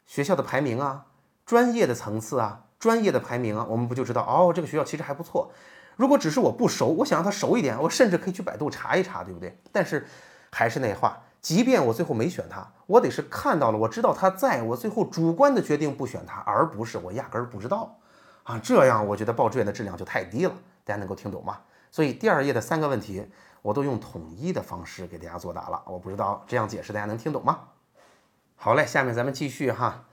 [0.04, 1.06] 学校的排名啊，
[1.52, 5.52] 专业的层次啊，专业的排名啊，我们不就知道哦，这个学校其实还不错。
[5.96, 9.60] 如果只是我不熟，我想让他熟一点，我甚至可以去百度查一查，对不对？
[9.70, 10.06] 但是
[10.50, 17.98] 还是那话，即便我最后没选他，我得是看到了，我知道他在我最后主观的决定不选他，而不是我压根儿不知道
[18.44, 18.58] 啊。
[18.64, 20.52] 这样我觉得报志愿的质量就太低了。
[20.86, 21.58] 大家能够听懂吗？
[21.90, 25.82] 所以第二页的三个问题，我都用统一的方式给大家作答了。
[25.84, 27.58] 我不知道这样解释大家能听懂吗？
[28.56, 30.06] 好嘞，下面咱们继续哈。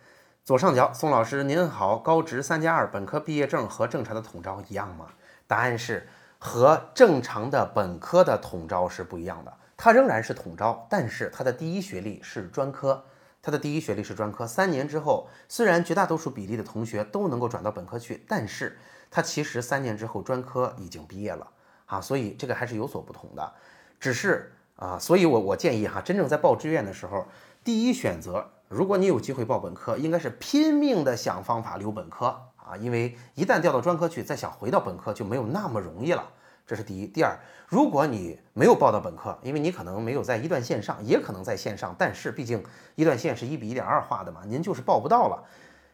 [0.49, 5.05] 左上角，宋老师您好，高职三加二本科毕业证和正常的统招一样吗？
[5.45, 6.07] 答案是
[6.39, 13.05] 和正常的本科的统招是不一样的，它仍然是统招，但是它的第一学历是专科，
[13.43, 14.47] 它的第一学历是专科。
[14.47, 18.75] 三年之后，虽然绝大多数比例的同学都能够转到本科去，但是
[19.11, 21.45] 它其实三年之后专科已经毕业了
[21.85, 23.53] 啊，所以这个还是有所不同的。
[23.99, 27.27] 只是啊，所以我我建议哈，真正在报志愿的时候。
[27.61, 36.29] 第一选择，如果你有机会报本科，应该是拼命的想方法留本科啊，因为一旦调到专科去，再想回到本科就没有那么容易了。
[36.67, 37.07] 这是第一。
[37.07, 37.35] 第二，
[37.67, 45.43] 如果你没有报到本科，因为你可能没有在一段线上，也可能在线上，但是毕竟一段线是一比一点二画的嘛，您就是报不到了，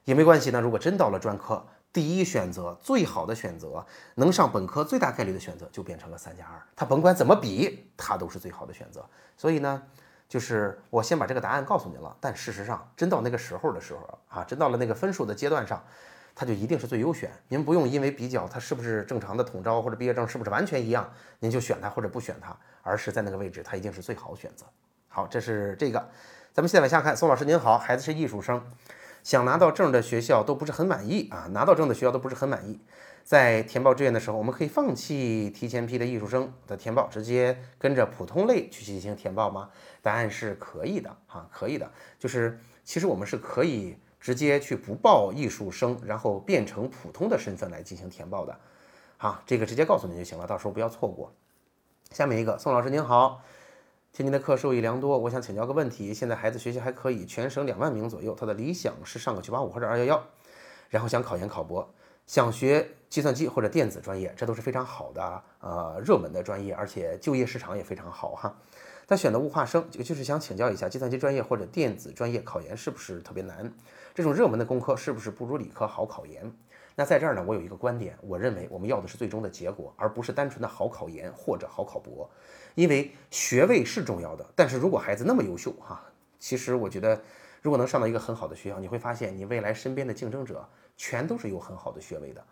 [0.04, 0.60] 也没关系呢。
[0.60, 3.86] 如果真到了专科，第一选择最好的选择，
[4.16, 9.06] 能上本科最大概率的选择就变成了三加二，它甭管怎么比，它都是最好的选择。
[9.38, 9.82] 所以呢。
[10.36, 15.82] 就是我先把这个答案告诉您了，但事实上，真到那个时候的时候啊，真到了那个分数的阶段上，
[16.36, 17.32] 它就一定是最优选。
[17.48, 24.66] 您不用因为比较它是不是正常的统招或者毕业证是不是完全一样，您就选它或者不选它，而是在那个位置，它一定是最好选择。
[25.08, 26.06] 好，这是这个。
[26.54, 28.62] 咱们现在往下看，宋老师您好，孩子是艺术生，
[29.24, 32.82] 想拿到证的学校都不是很满意啊，拿到证的学校都不是很满意。
[33.26, 39.72] 在填报志愿的时候，我们可以放弃提前批的艺术生的填报，直接跟着普通类去进行填报吗？
[40.04, 41.92] 答案是可以的，哈，可以的。
[42.20, 48.56] 就是其实我们是可以直接去不报艺术生，然后变成普通的身份来进行填报的，
[49.18, 51.34] 好，这个直接告诉您就行了，到时候不要错过。
[52.12, 53.42] 下面一个，宋老师您好，
[54.14, 60.24] 听您的课受益良多，我想请教个问题，现在孩子学习还可以，全省两万名左右，他的理想是上个九八五或者二幺幺，
[60.90, 61.92] 然后想考研考博。
[62.28, 68.54] 想学计算机或者电子专业，这都是非常好的，呃，热门的专业，而且就业市场也非常好哈。
[69.08, 73.72] 他选的物化生，就就是想请教一下，计算机专业或者电子专业考研是不是特别难？
[74.14, 76.52] 这种热门的工科是不是不如理科好考研？
[76.94, 82.30] 那在这儿呢，我有一个观点，我认为我们要的是最终的结果，而不是单纯的好考研或者好考博。
[82.74, 86.04] 因为学位是重要的，但是如果孩子那么优秀哈，
[86.38, 87.22] 其实我觉得，
[87.62, 92.44] 如果能上到一个很好的学校，你会发现你未来身边的竞争者全都是有很好的学位的，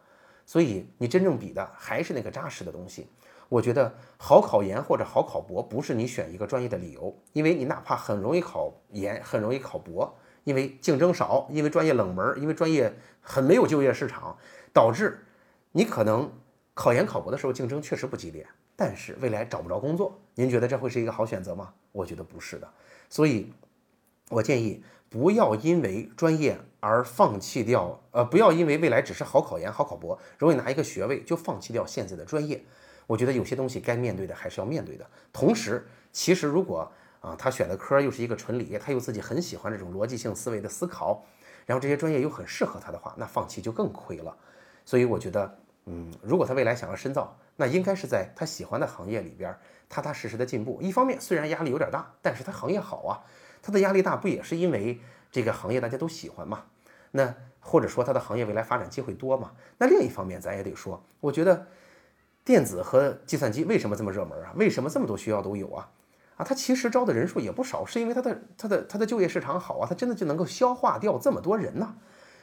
[0.46, 3.08] 所以你真正比的还是那个扎实的东西。
[3.50, 14.36] 我觉得好考研或者好考博不是你选一个专业的理由，因为你哪怕很容易考研，很容易考博，因为竞争少，因为专业冷门，因为专业很没有就业市场，
[14.72, 15.24] 导致
[15.72, 16.32] 你可能
[16.74, 18.48] 考研考博的时候竞争确实不激烈。
[18.76, 21.72] 但是未来找不着工作，您觉得这会是一个好选择吗？
[21.92, 22.68] 我觉得不是的，
[23.08, 23.54] 所以，
[24.30, 32.64] 我建议不要因为专业而放弃掉，呃，不要因为未来只是好考研、好考博，容易拿一个学位就放弃掉现在的专业。
[33.06, 35.06] 我觉得有些东西该面对的还是要面对的。
[35.32, 41.24] 同时，其实如果啊他选的科又是一个纯理，他又自己很喜欢这种逻辑性思维的思考，
[41.66, 44.36] 然后这些专业又很适合他的话，那放弃就更亏了。
[44.86, 49.56] 所以我觉得，嗯，如果他未来想要深造，那应该是在他喜欢的行业里边，
[49.88, 50.82] 踏踏实实的进步。
[50.82, 53.22] 一方面虽然压力有点大，但是他行业好啊。
[53.64, 55.00] 他的压力大不也是因为
[55.32, 56.66] 这个行业大家都喜欢嘛？
[57.12, 59.54] 那或者说他的行业未来发展机会多嘛？
[59.78, 61.66] 那另一方面咱也得说，我觉得
[62.44, 64.54] 电子和计算机为什么这么热门啊？
[64.58, 65.90] 为什么这么多学校都有啊？
[66.36, 71.96] 啊，他其实招的人数也不少，是因为他的他的他的就业市场好啊，他真的就能够消化掉这么多人呢？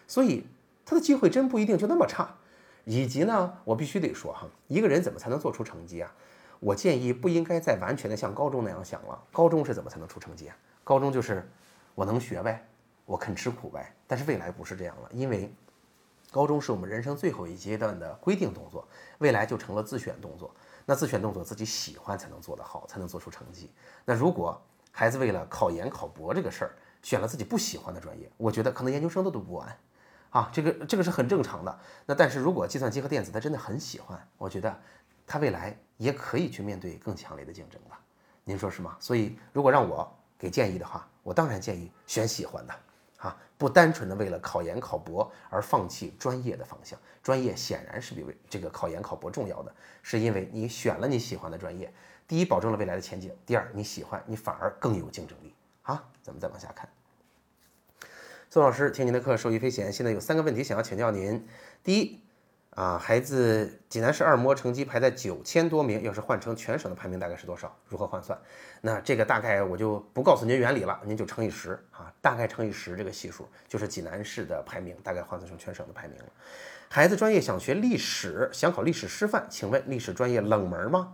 [0.06, 0.46] 所以
[0.87, 2.37] 他的机会真不一定就那么差。
[2.85, 6.12] 以及呢，我必须得说哈，一个人怎么才能做出成绩啊？
[6.61, 9.22] 我建议不应该再完全的像高中那样想了。
[9.33, 10.56] 高中是怎么才能出成绩啊？
[10.90, 11.48] 高中就是
[11.94, 12.66] 我能学呗，
[13.05, 13.94] 我肯吃苦呗。
[14.09, 15.55] 但是未来不是这样了，因为
[16.33, 20.53] 高中是我们人生最后一阶段的规定动作，未来就成了自选动作。
[20.85, 23.70] 那自选动作自己喜欢才能做得好，才能做出成绩。
[24.05, 29.79] 那如果孩子为了考研考博这个事儿选了自己不喜欢的专业，我觉得可能研究生都读不完。
[30.31, 31.79] 啊，这个这个是很正常的。
[32.05, 34.76] 那但是如果计算机和电子他真的很喜欢，我觉得
[35.24, 37.94] 他未来也可以去面对更强烈的竞争的。
[38.42, 38.96] 您说是吗？
[38.98, 42.74] 所以如果让我给建议的话，我当然建议选喜欢的。
[43.18, 49.70] 啊，不单纯的为了考研考博而放弃专业的方向，专业显然是比为这个考研考博重要的，
[50.03, 51.92] 是因为你选了你喜欢的专业，
[52.26, 55.55] 第一保证了未来的前景，第二你喜欢你反而更有竞争力。
[55.83, 56.88] 啊，咱们再往下看。
[58.48, 61.46] 宋老师听您的课受益匪浅，现在有三个问题想要请教您。
[61.85, 62.20] 第一，
[62.80, 67.76] 啊，孩子济南市二模成绩排在九千多名，要是换成全省的排名大概是多少？
[67.86, 68.40] 如何换算？
[68.80, 76.24] 那这个大概我就不告诉您原理了，您就乘以十啊，大概乘以十这个系数就是济南市的排名，大概换算成全省的排名了。
[76.88, 81.12] 孩子专业想学历史，想考历史师范，请问历史专业冷门吗？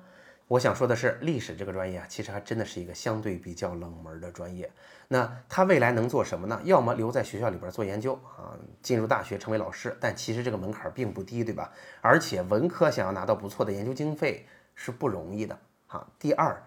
[0.49, 4.71] 我想说的是，历史这个专业啊，其实还真的是一个相对比较冷门的专业。
[5.09, 6.61] 那他未来能做什么呢？
[6.63, 9.97] 要么留在学校里边做研究啊，进入大学成为老师。
[9.99, 11.73] 但其实这个门槛并不低，对吧？
[12.01, 16.07] 而且文科想要拿到不错的研究经费是不容易的啊。
[16.17, 16.63] 第二，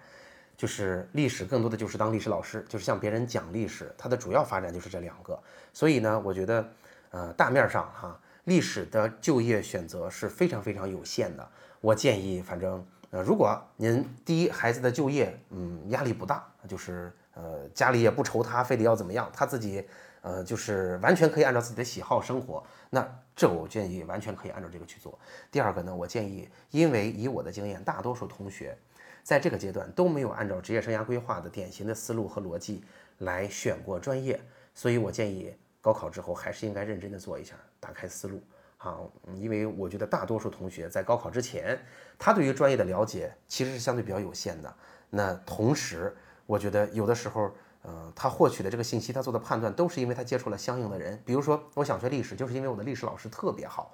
[0.58, 5.42] 就是历史更多的就是当历史老师，就是向别人讲历史，它的主要发展就是这两个。
[5.72, 6.70] 所以呢，我觉得，
[7.12, 11.50] 呃，大面上哈，历史的就业选择是非常非常有限的。
[11.80, 12.86] 我建议，反正。
[13.12, 19.84] 呃，如果您第一孩子的就业，嗯，压力不大，就是呃家里也不愁他非得要怎么样，他自己
[20.22, 23.04] 呃就是完全可以按照自己的喜好生活，那
[23.36, 25.18] 这我建议完全可以按照这个去做。
[25.50, 28.78] 第二个呢，我建议，因为以我的经验，大多数同学
[29.24, 32.84] 在这个阶段都没有按照职业生涯规划的典型的思路和逻辑
[33.18, 34.40] 来选过专业，
[34.76, 38.40] 所以我建议高考之后还是应该认真的做一下，打开思路。
[38.80, 38.98] 啊，
[39.36, 41.80] 因为我觉得大多数同学在高考之前，
[42.18, 44.74] 他对于专业的了解其实是相对比较有限的。
[45.10, 46.16] 那同时，
[46.46, 51.22] 我觉得有的时候，呃，他获取的这个信息，他做的判断，都是因为他接触了相应的人。
[51.26, 53.94] 比如说，我想学历史，就是因为我的历史老师特别好。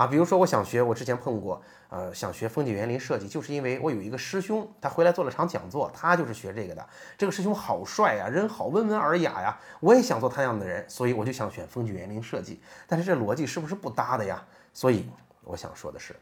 [0.00, 6.88] 啊，比如说我想学，我之前碰过，呃，想学风景园林设计，就是因为我有一个师兄，他回来做了场讲座，他就是学这个的。
[7.18, 12.62] 这个师兄好帅呀，人好温文尔雅呀，我也想做他那样的人，所以我就想选风景园林设计。
[12.86, 14.42] 但是这逻辑是不是不搭的呀？
[14.72, 15.06] 所以
[15.44, 16.16] 我想说的是，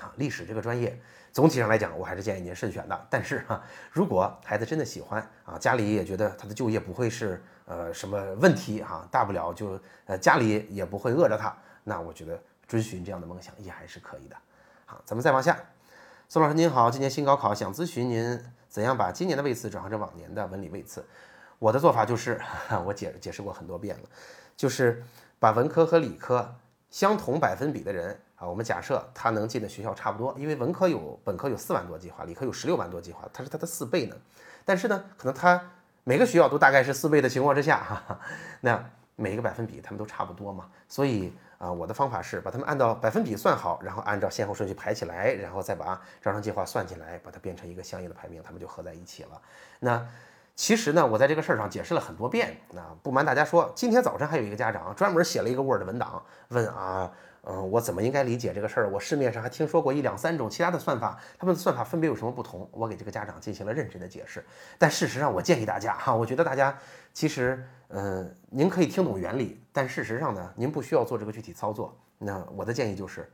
[0.00, 3.06] 啊，历史这个专业总体上来讲，我还是建议您慎选的。
[3.08, 12.36] 但是哈，如果孩子真的喜欢啊，家里也觉得他的就业不会是呃什么问题哈，大不了就呃家里也不会饿着他，那我觉得。
[12.68, 14.36] 追寻这样的梦想也还是可以的。
[14.84, 15.58] 好，咱们再往下。
[16.28, 18.38] 宋老师您好，今年新高考，想咨询您
[18.68, 21.02] 怎样把今年的位次转换成往年的文理位次。
[21.58, 22.40] 我的做法就是，
[22.84, 24.02] 我解解释过很多遍了，
[24.56, 25.02] 就是
[25.38, 26.54] 把文科和理科
[26.90, 34.14] 相同百分比的人啊，我们假设他能进的学校差不多，因为文科有本科有四万多计划，理科有十六万多计划，它是它的四倍呢。
[34.64, 35.60] 但是呢，可能他
[36.04, 38.20] 每个学校都大概是四倍的情况之下，哈哈，
[38.60, 40.68] 那每一个百分比他们都差不多嘛。
[40.86, 49.40] 所以啊，我的方法是把他们按照百分比算好，然后按照先后顺序排起来，然后再把招生计划算进来，把它变成一个相应的排名，他们就合在一起了。
[49.80, 50.06] 那
[50.54, 52.56] 其实呢，我在这个事儿上解释了很多遍。
[52.70, 57.12] 那不瞒大家说，今天早晨还有一个家长专门写了一个 Word 文档，问啊。
[57.50, 58.90] 嗯，我怎么应该理解这个事儿？
[58.90, 62.68] 我市面上还听说过一两三种其他的算法，他们的算法分别有什么不同？
[62.72, 64.44] 我给这个家长进行了认真的解释。
[64.76, 66.76] 但事实上，我建议大家哈，我觉得大家
[67.14, 71.96] 其实，嗯，您可以听懂原理，但事实上呢，您不需要做这个具体操作。
[72.18, 73.30] 那我的建议就是，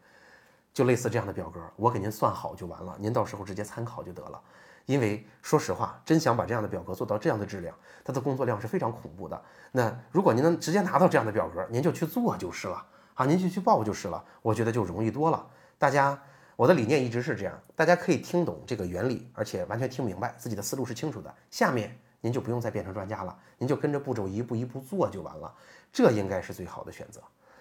[0.72, 4.40] 就类似这样的表格，我给您算好就完了，您到时候直接参考就得了。
[4.86, 7.74] 因为说实话，真想把这样的表格做到这样的质量，
[8.04, 9.42] 它的工作量是非常恐怖的。
[9.72, 12.84] 那如果您能直接拿到这样的表格，您就去做就是了。
[13.14, 15.46] 好，您就去报就是了，我觉得就容易多了。
[15.78, 16.20] 大家，
[16.54, 21.34] 我的理念一直是这样，大家可以听懂这个原理，而且完全听明白，自己的思路是清楚的。
[21.50, 25.54] 下面您就不用再变成专家了，您就跟着步骤一步一步做就完了，
[25.92, 27.20] 这应该是最好的选择。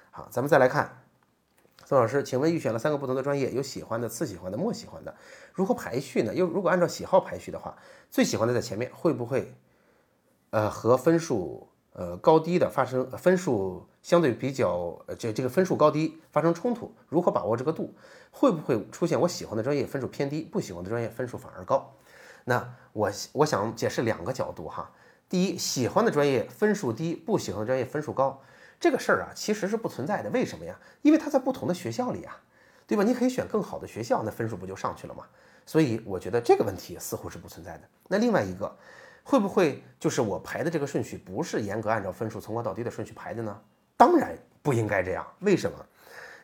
[0.09, 1.03] 好，咱们再来看，
[1.83, 5.13] 宋老师，请问预选了三个不同的专业，有喜欢的、次喜欢的、莫喜欢的，
[5.51, 6.33] 如何排序呢？
[6.33, 7.77] 又如果按照喜好排序的话，
[8.09, 9.53] 最喜欢的在前面，会不会
[10.51, 11.67] 呃和分数？
[11.95, 17.93] 呃，高低的发生分数相对比较，呃，这这个分数高低发生冲突，如何把握这个度？
[18.31, 21.93] 会不会出现我喜欢的专业分数偏低，不喜欢的专业分数反而高？
[22.45, 24.91] 那我我想解释两个角度哈。
[25.29, 28.41] 第一，喜欢的专业分数低，不喜欢的专业分数高，
[28.79, 30.29] 这个事儿啊其实是不存在的。
[30.29, 30.77] 为什么呀？
[31.01, 32.39] 因为它在不同的学校里啊，
[32.87, 33.03] 对吧？
[33.03, 35.25] 你可以选更好的学校，那分数不就上去了吗？
[35.65, 37.83] 所以我觉得这个问题似乎是不存在的。
[38.07, 38.77] 那另外一个。
[39.25, 43.57] 会不会就是我排的这个顺序不是严格按照分数从高到低的顺序排的呢？
[43.95, 45.25] 当然不应该这样。
[45.39, 45.77] 为什么？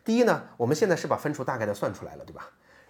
[0.06, 2.50] 第一呢，我们现在是把分数大概的算出来了，对吧？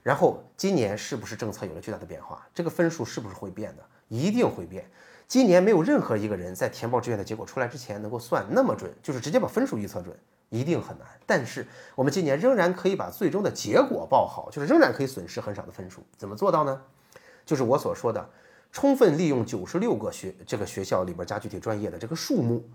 [0.10, 2.44] 然后今年是不是政策有了巨大的变化？
[2.52, 3.84] 这个分数是不是会变的？
[4.08, 4.90] 一定会变。
[5.28, 10.18] 今年没有任何一个人在填报志愿的结果出来之前能够算那么准，就是直接把分数预测准，
[10.50, 11.08] 一定很难。
[11.28, 16.02] 但是我们今年仍然可以把最终的结果报好，就是仍然可以损失很少的分数。
[16.18, 16.82] 怎么做到呢？
[17.46, 18.28] 就是我所说的。
[18.72, 22.68] 充分利用九十六个学这个学校里边加具体专业的这个数目，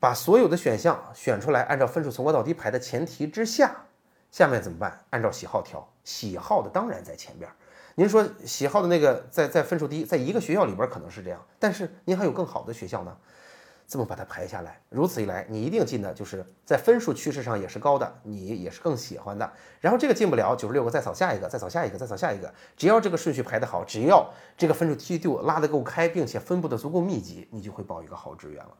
[0.00, 3.84] 把所有的选项选出来，按照分数从高到低排的前提之下，
[4.32, 5.04] 下面怎么办？
[5.10, 7.50] 按照喜好调，喜好的当然在前边。
[7.94, 13.14] 您说喜好的那个在在分数低，在一个学校里边可能是这样，但是您还有更好的学校呢。
[13.86, 19.50] 这么把它排下来，如此一来，你一定进的就是在分数趋势上也是高的，你也是更喜欢的。
[19.80, 22.52] 然后这个进不了九十六个，再扫下一个，再扫下一个，再扫下一个。
[22.76, 28.74] 只要这个顺序排得好，只要这个分数梯度拉得够开，并且分布的足够密集，你就会报一个好志愿了。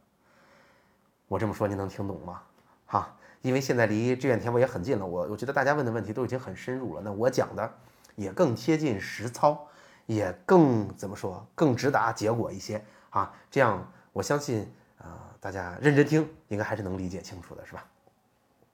[1.27, 2.43] 我这么说您能听懂吗？
[2.85, 3.17] 哈，
[3.49, 7.73] 因为现在离志愿填报也很近了，我我觉得大家问的问题都已经很深入了，那我讲的
[8.15, 9.67] 也更贴近实操，
[10.07, 13.33] 也更怎么说，更直达结果一些啊。
[13.51, 14.73] 这样我相信。
[14.99, 17.87] 啊，大家认真听，应该还是能理解清楚的，是吧？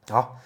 [0.09, 0.37] 好，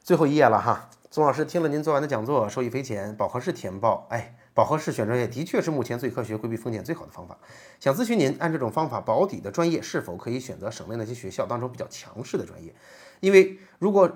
[0.00, 0.88] 最后一页了哈。
[1.10, 3.16] 宗老师听了您昨晚的讲座，受益匪浅。
[3.16, 7.36] 饱和式填报，哎，饱和式选专业的确是目前最科学、规避风险最好的方法。
[7.80, 12.72] 想咨询您，按这种方法保底的专业，是否可以选择省内那些学校当中比较强势的专业？
[13.24, 14.10] 因为如果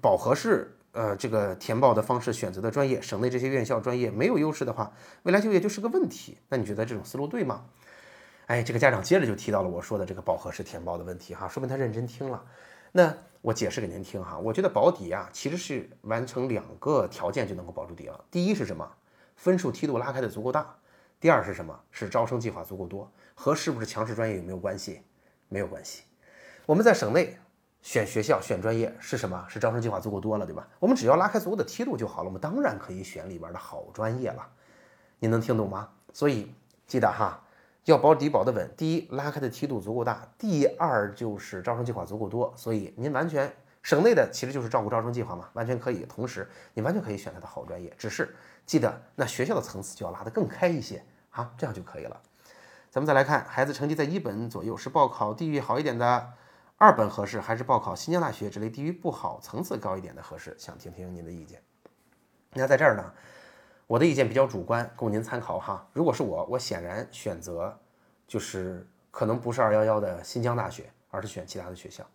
[0.00, 4.90] 饱和式呃这个填报的方式选择的专业，省内这些院校专业没有优势的话，
[5.24, 6.38] 未来就业就是个问题。
[6.48, 7.66] 那你觉得这种思路对吗？
[8.46, 12.42] 哎，这个家长接着就提到了我说的这个饱和式填报的问题哈，说明他认真听了。
[12.90, 18.24] 那我解释给您听哈，我觉得保底啊，其实是完成两个条件就能够保住底了。
[18.30, 18.90] 第一是什么？
[19.36, 20.74] 分数梯度拉开的足够大。
[21.20, 21.78] 第二是什么？
[21.90, 23.12] 是招生计划足够多。
[23.34, 25.02] 和是不是强势专业有没有关系？
[25.50, 26.04] 没有关系。
[26.64, 27.38] 我们在省内
[27.82, 29.44] 选学校、选专业是什么？
[29.48, 30.66] 是招生计划足够多了，对吧？
[30.78, 34.46] 我们只要拉开足够的梯度就好了，我们当然可以选里边的好专业了。
[35.18, 35.88] 您能听懂吗？
[36.12, 36.54] 所以
[36.86, 37.42] 记得哈。
[37.84, 43.50] 要保底保得稳，第一拉开的梯度足够大，第二就是招生计划足够多，所以您完全
[43.82, 46.04] 省内的其实就是照顾招生计划嘛，完全可以。
[46.04, 52.20] 同时你完全可以选它的好专业，只是记得那学校的层次就要拉得更开一些啊，这样就可以了。
[52.90, 56.28] 咱们再来看，孩子成绩在一本左右，是报考地域好一点的
[56.80, 60.54] 二本合适，还是报考新疆大学这类地域不好、层次高一点的合适？
[60.56, 61.60] 想听听您的意见。
[62.52, 63.12] 那在这儿呢？
[63.88, 65.84] 我的意见比较主观，供您参考哈。
[65.92, 67.76] 如果是我，我显然选择
[68.28, 72.06] 就是可能不是二幺幺的新疆大学，而是选其他的学校。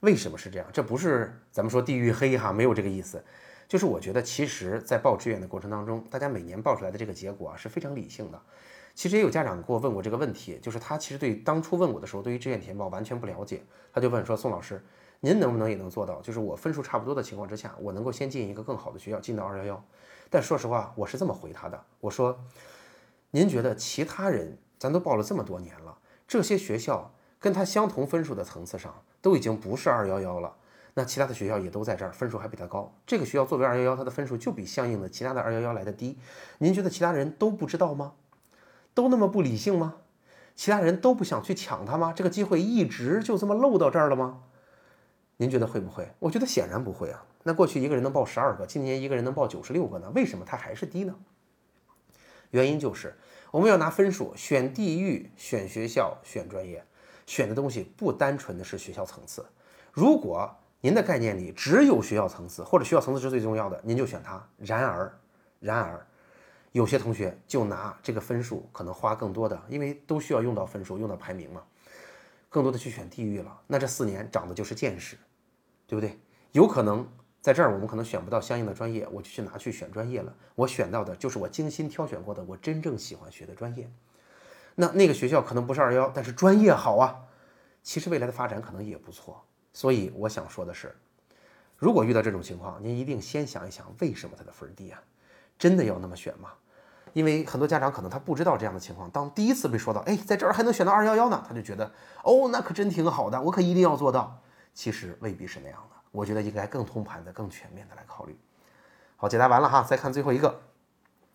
[0.00, 0.68] 为什么是这样？
[0.70, 3.24] 这不是咱们说地域黑哈，没有这个意思。
[3.66, 8.38] 就是我觉得，其实，在报志愿的过程当中，大家每年报出来的这个结果啊是非常理性的。
[8.94, 14.82] 其实也有家长给我问过这个问题，就是他其实对当初问我的时候，对于志愿填报完全不了解，他就问说：宋老师。
[15.20, 16.20] 您能不能也能做到？
[16.20, 19.84] 就是我分数差不多的情况之下，我能够先进一个更好的学校，进到二幺幺。
[20.28, 22.38] 但说实话，我是这么回他的，我说，
[23.30, 25.96] 您觉得其他人，咱都报了这么多年了，
[26.28, 30.54] 这些学校跟他相同分数的层次上，都已经不是二幺幺了。
[30.92, 32.94] 那其他的学校也都在这儿，分数还比他高。
[33.06, 36.18] 这个学校作为二幺幺，它的分数就比相应的其他的二幺幺来的低。
[36.58, 38.12] 您觉得其他人都不知道吗？
[38.94, 39.96] 都那么不理性吗？
[40.54, 42.12] 其他人都不想去抢它吗？
[42.14, 44.40] 这个机会一直就这么漏到这儿了吗？
[45.36, 46.08] 您觉得会不会？
[46.20, 47.24] 我觉得显然不会啊。
[47.42, 50.10] 那过去一个人能报十二个，今年一个人能报九十六个呢？
[50.14, 51.14] 为什么它还是低呢？
[52.50, 53.16] 原因就是
[53.50, 56.84] 我们要拿分数选地域、选学校、选专业，
[57.26, 59.44] 选的东西不单纯的是学校层次。
[59.92, 60.48] 如果
[60.80, 64.40] 您的概念里只有学校层次，或者学校层次是最重要的，您就选它。
[64.58, 65.18] 然而，
[65.58, 66.06] 然而，
[66.74, 71.62] 有些同学就拿这个分数，可能花更多的，因为都需要用到分数，用到排名嘛，
[72.48, 73.60] 更多的去选地域了。
[73.68, 75.16] 那这四年长的就是见识，
[75.86, 76.18] 对不对？
[76.50, 77.08] 有可能
[77.40, 80.34] 在这儿我们可能选不到相应的专业，我就去拿去选专业了。
[80.56, 83.88] 我选到的就是我精心挑选过的，我真正喜欢学的专业。
[84.74, 87.16] 那那个学校可能不是二幺，但是专业好啊，
[87.84, 89.40] 其实未来的发展可能也不错。
[89.72, 90.92] 所以我想说的是，
[91.76, 95.00] 如果遇到这种情况，您一定先想一想，为什么他的分低啊？
[95.56, 96.50] 真的要那么选吗？
[97.14, 101.90] 因为很多家长可能他不知道这样的情况，当第一次被说到，哎，在这儿还能选到二幺幺呢，他就觉得，
[102.22, 104.38] 哦，那可真挺好的，我可一定要做到。
[104.74, 108.36] 其实未必是那样的，我觉得应该更通盘的、更全面的来考虑。
[109.16, 110.60] 好，解答完了哈，再看最后一个，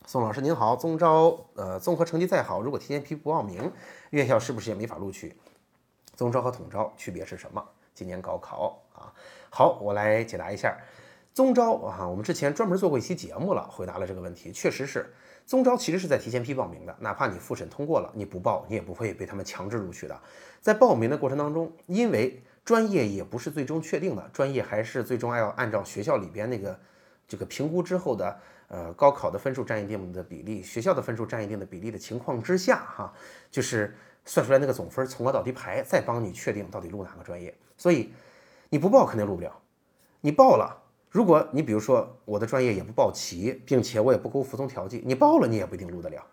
[0.06, 3.72] 宋老师您好，中招，呃，综合成绩再好，如果提前批不报名，
[4.10, 5.36] 院校是不是也没法录取？
[6.18, 7.66] 中招和统招区别是什么？
[7.96, 9.14] 今年高考啊，
[9.50, 10.78] 好，我来解答一下。
[11.34, 14.52] 中招啊，我们之前专门做过一期节目了，回答了这个问题。
[14.52, 15.14] 确实是，
[15.50, 20.16] 中招其实是在提前批报名的，哪怕你复审通过了，你不报，你也不会被他们强制录取的。
[20.62, 26.80] 在报名的过程当中，因为专业也不是最终确定的，专业还是最终要按照学校里边那个
[27.28, 33.12] 这个评估之后的呃高考的分数占一定的比例，学校的分数占一定的比例的情况之下哈，
[33.50, 37.52] 就是算出来那个总分从高到低排，再帮你确定到底录哪个专业。
[37.76, 38.14] 所以
[38.70, 39.52] 你不报肯定录不了，
[40.22, 40.79] 你报了，
[41.10, 46.24] 如果你比如说我的专业也不报齐，并且我也不够服从调剂，你报了你也不一定录得了，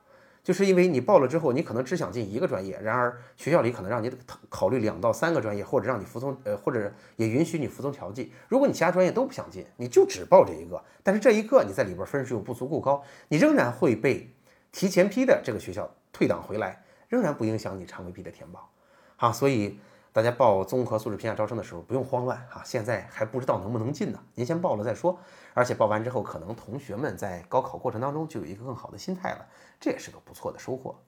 [0.45, 4.13] 就是因为你报了之后，你可能只想进一个专业，然而学校里可能让你
[4.51, 8.31] 考虑两到三个专业，或者让你服从呃，或者也允许你服从调剂。
[8.49, 14.31] 如果你其他专业都不想进，你就只报这一个，但是这一个你在里边分数又不足够高，你仍然会被
[14.73, 18.71] 提前批的这个学校退档回来，仍然不影响你常规批的填报。
[19.17, 19.79] 好，所以。
[20.17, 25.19] 大家报综合素质评价招生的时候不用慌乱啊，现在还不知道能不能进呢，您先报了再说。
[25.53, 29.47] 而且报完之后，可能同学们在高考过程当中就有一个更好的心态了，
[29.79, 30.99] 这也是个不错的收获。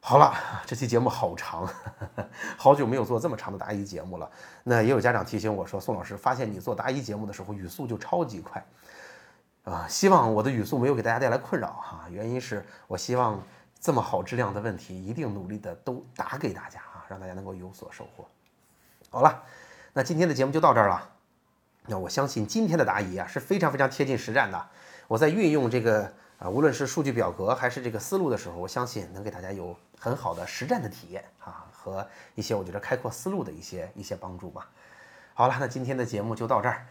[0.00, 0.32] 好了，
[0.64, 1.68] 这期节目好长，
[2.56, 4.30] 好久没有做这么长的答疑节目了。
[4.64, 8.64] 那也有家长提醒我说，宋老师发现你做答疑节目的时候语速就超级快
[9.64, 12.06] 啊，希望我的语速没有给大家带来困扰哈。
[12.10, 13.38] 原因是我希望
[13.78, 16.80] 这么好质量的问题一定努力的都答给大家。
[17.10, 18.26] 让大家能够有所收获。
[19.10, 19.42] 好了，
[19.92, 21.10] 那今天的节目就到这儿了。
[21.86, 24.66] 那我相信今天的答疑啊是非常非常贴近实战的。
[25.08, 32.06] 我在运用这个啊，无论是数据表格还是这个思路的时候，我相信能给大家有很好的实战的体验啊，和
[32.36, 34.68] 一些我觉得开阔思路的一些一些帮助吧。
[35.34, 36.86] 好了，那今天的节目就到这儿。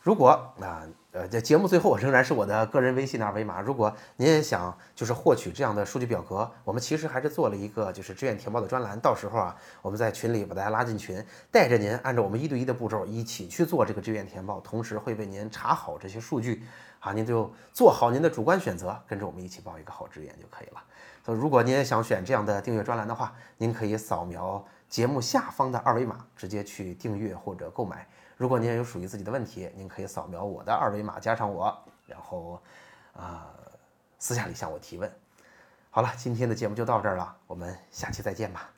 [0.00, 0.86] 如果啊，
[1.16, 3.58] 呃这节目最后仍然是我的个人微信的二维码。
[3.62, 9.00] 如果您也想就是获取这样的数据表格，我们其实还是做了一个就是志愿填报的专栏。
[9.00, 16.62] 到时候啊，我们在群里把大家拉进群，带着您按照我们一对一的步骤一起去做这个志愿填报，同时会为您查好这些数据
[17.00, 20.82] 啊，您就做好您的主观选择，跟着我们一起报一个好志愿就可以了。
[21.24, 28.06] 所以如果您也想选这样的订阅专栏的话，您可以扫描节目下方的二维码，直接去订阅或者购买。
[28.36, 31.76] 如果您也有属于自己的问题，您可以扫描我的二维码加上我，
[32.06, 32.60] 然后
[33.14, 33.50] 啊
[34.18, 35.10] 私下里向我提问。
[35.90, 38.75] 好了，今天的节目就到这儿了，我们下期再见吧。